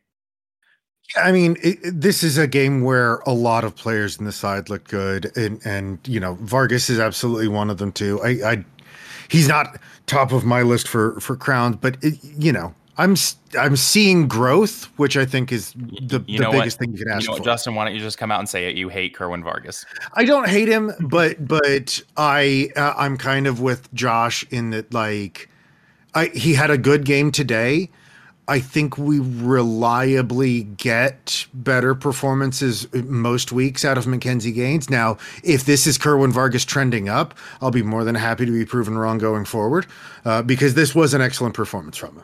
Yeah, 1.16 1.24
I 1.24 1.32
mean, 1.32 1.58
it, 1.64 1.80
this 1.84 2.24
is 2.24 2.38
a 2.38 2.48
game 2.48 2.82
where 2.82 3.18
a 3.26 3.34
lot 3.34 3.64
of 3.64 3.76
players 3.76 4.18
in 4.18 4.26
the 4.26 4.32
side 4.32 4.70
look 4.70 4.88
good, 4.88 5.36
and 5.38 5.66
and 5.66 6.00
you 6.06 6.20
know 6.20 6.36
Vargas 6.42 6.90
is 6.90 7.00
absolutely 7.00 7.48
one 7.48 7.70
of 7.70 7.78
them 7.78 7.92
too. 7.92 8.22
I, 8.22 8.30
I 8.52 8.66
he's 9.30 9.48
not 9.48 9.80
top 10.06 10.32
of 10.32 10.44
my 10.44 10.64
list 10.64 10.88
for 10.88 11.20
for 11.20 11.36
crowns, 11.36 11.78
but 11.78 11.98
it, 12.04 12.16
you 12.24 12.52
know 12.52 12.74
I'm 12.98 13.16
I'm 13.58 13.76
seeing 13.76 14.28
growth, 14.28 14.86
which 14.98 15.18
I 15.18 15.26
think 15.26 15.52
is 15.52 15.74
the, 15.74 16.24
you 16.26 16.40
the 16.40 16.50
biggest 16.50 16.80
what? 16.80 16.86
thing 16.86 16.92
you 16.94 17.06
can 17.06 17.14
ask 17.14 17.24
you 17.24 17.30
know 17.30 17.38
for. 17.38 17.44
Justin, 17.44 17.76
why 17.76 17.86
don't 17.86 17.94
you 17.94 18.02
just 18.02 18.18
come 18.18 18.32
out 18.32 18.40
and 18.40 18.50
say 18.50 18.68
it? 18.68 18.76
You 18.76 18.90
hate 18.90 19.14
Kerwin 19.14 19.44
Vargas. 19.44 19.86
I 20.14 20.26
don't 20.26 20.50
hate 20.50 20.68
him, 20.68 20.92
but 21.00 21.48
but 21.48 22.02
I 22.18 22.70
uh, 22.76 22.94
I'm 22.98 23.16
kind 23.16 23.46
of 23.46 23.62
with 23.62 23.94
Josh 23.94 24.46
in 24.50 24.72
that 24.72 24.94
like 24.94 25.50
I 26.14 26.28
he 26.28 26.54
had 26.54 26.70
a 26.70 26.78
good 26.78 27.06
game 27.06 27.32
today. 27.32 27.90
I 28.50 28.62
think 28.62 28.98
we 28.98 29.20
reliably 29.20 30.64
get 30.64 31.48
better 31.54 31.94
performances 31.94 32.88
most 32.94 33.52
weeks 33.52 33.84
out 33.84 33.98
of 33.98 34.06
McKinze 34.06 34.54
Gaines. 34.56 34.90
Now, 34.90 35.18
if 35.44 35.66
this 35.66 35.86
is 35.86 35.98
Kerwin 35.98 36.32
Vargas 36.32 36.64
trending 36.64 37.10
up, 37.10 37.38
I'll 37.60 37.72
be 37.72 37.84
more 37.84 38.06
than 38.06 38.16
happy 38.16 38.46
to 38.46 38.52
be 38.52 38.64
proven 38.64 38.98
wrong 38.98 39.18
going 39.18 39.44
forward 39.44 39.86
uh, 40.24 40.44
because 40.44 40.76
this 40.76 40.96
was 40.96 41.14
an 41.14 41.20
excellent 41.22 41.56
performance 41.56 41.98
from 41.98 42.16
him. 42.16 42.24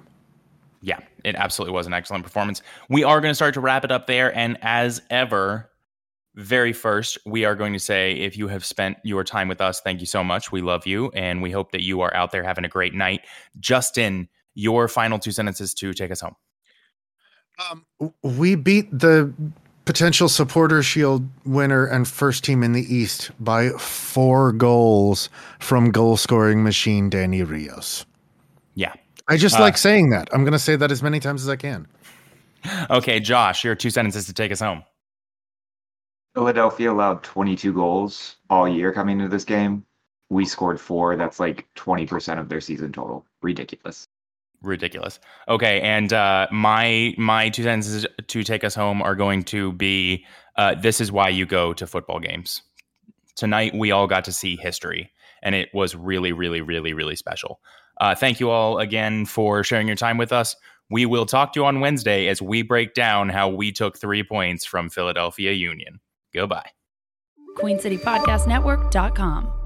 Yeah, 0.79 0.99
it 1.25 1.35
absolutely 1.35 1.73
was 1.73 1.87
an 1.87 1.93
excellent 1.93 2.23
performance. 2.23 2.61
We 2.87 3.03
are 3.03 3.19
going 3.19 3.31
to 3.31 3.35
start 3.35 3.53
to 3.55 3.61
wrap 3.61 3.83
it 3.83 3.91
up 3.91 4.07
there. 4.07 4.35
And 4.35 4.57
as 4.61 5.01
ever, 5.09 5.69
very 6.35 6.73
first, 6.73 7.17
we 7.25 7.45
are 7.45 7.55
going 7.55 7.73
to 7.73 7.79
say 7.79 8.13
if 8.13 8.37
you 8.37 8.47
have 8.47 8.65
spent 8.65 8.97
your 9.03 9.23
time 9.23 9.47
with 9.47 9.61
us, 9.61 9.81
thank 9.81 9.99
you 9.99 10.07
so 10.07 10.23
much. 10.23 10.51
We 10.51 10.61
love 10.61 10.87
you. 10.87 11.11
And 11.13 11.41
we 11.41 11.51
hope 11.51 11.71
that 11.71 11.83
you 11.83 12.01
are 12.01 12.13
out 12.15 12.31
there 12.31 12.43
having 12.43 12.65
a 12.65 12.69
great 12.69 12.93
night. 12.93 13.21
Justin, 13.59 14.27
your 14.55 14.87
final 14.87 15.19
two 15.19 15.31
sentences 15.31 15.73
to 15.75 15.93
take 15.93 16.11
us 16.11 16.21
home. 16.21 16.35
Um, 17.69 18.13
we 18.23 18.55
beat 18.55 18.89
the 18.97 19.31
potential 19.85 20.27
supporter 20.29 20.81
shield 20.81 21.27
winner 21.45 21.85
and 21.85 22.07
first 22.07 22.43
team 22.43 22.63
in 22.63 22.71
the 22.71 22.81
East 22.81 23.31
by 23.39 23.69
four 23.71 24.53
goals 24.53 25.29
from 25.59 25.91
goal 25.91 26.17
scoring 26.17 26.63
machine 26.63 27.09
Danny 27.09 27.43
Rios. 27.43 28.05
Yeah. 28.75 28.93
I 29.27 29.37
just 29.37 29.57
Uh, 29.57 29.61
like 29.61 29.77
saying 29.77 30.09
that. 30.09 30.29
I'm 30.33 30.43
going 30.43 30.53
to 30.53 30.59
say 30.59 30.75
that 30.75 30.91
as 30.91 31.03
many 31.03 31.19
times 31.19 31.43
as 31.43 31.49
I 31.49 31.55
can. 31.55 31.87
Okay, 32.89 33.19
Josh, 33.19 33.65
your 33.65 33.75
two 33.75 33.89
sentences 33.89 34.25
to 34.27 34.33
take 34.33 34.49
us 34.49 34.61
home. 34.61 34.83
Philadelphia 36.33 36.91
allowed 36.91 37.23
22 37.23 37.73
goals 37.73 38.37
all 38.49 38.67
year 38.67 38.91
coming 38.91 39.19
into 39.19 39.29
this 39.29 39.45
game. 39.45 39.85
We 40.29 40.45
scored 40.45 40.79
four. 40.79 41.15
That's 41.15 41.39
like 41.39 41.67
20% 41.75 42.39
of 42.39 42.49
their 42.49 42.61
season 42.61 42.91
total. 42.91 43.25
Ridiculous. 43.41 44.07
ridiculous. 44.63 45.19
Okay, 45.47 45.81
and 45.81 46.11
uh, 46.11 46.47
my 46.51 47.13
my 47.17 47.49
two 47.49 47.63
sentences 47.63 48.07
to 48.27 48.43
take 48.43 48.63
us 48.63 48.73
home 48.73 49.01
are 49.01 49.15
going 49.15 49.43
to 49.45 49.73
be: 49.73 50.25
uh, 50.57 50.75
this 50.75 50.99
is 51.01 51.11
why 51.11 51.29
you 51.29 51.45
go 51.45 51.73
to 51.73 51.85
football 51.85 52.19
games. 52.19 52.63
Tonight 53.35 53.73
we 53.75 53.91
all 53.91 54.07
got 54.07 54.23
to 54.25 54.31
see 54.31 54.55
history, 54.55 55.11
and 55.43 55.53
it 55.53 55.69
was 55.73 55.95
really, 55.95 56.31
really, 56.31 56.61
really, 56.61 56.93
really 56.93 57.15
special. 57.15 57.59
Uh, 58.01 58.15
thank 58.15 58.39
you 58.39 58.49
all 58.49 58.79
again 58.79 59.25
for 59.25 59.63
sharing 59.63 59.87
your 59.87 59.95
time 59.95 60.17
with 60.17 60.31
us. 60.31 60.55
We 60.89 61.05
will 61.05 61.25
talk 61.25 61.53
to 61.53 61.59
you 61.59 61.65
on 61.65 61.79
Wednesday 61.79 62.27
as 62.27 62.41
we 62.41 62.61
break 62.61 62.93
down 62.93 63.29
how 63.29 63.49
we 63.49 63.71
took 63.71 63.97
three 63.97 64.23
points 64.23 64.65
from 64.65 64.89
Philadelphia 64.89 65.51
Union. 65.51 65.99
Goodbye. 66.33 66.69
QueenCityPodcastNetwork.com. 67.57 69.62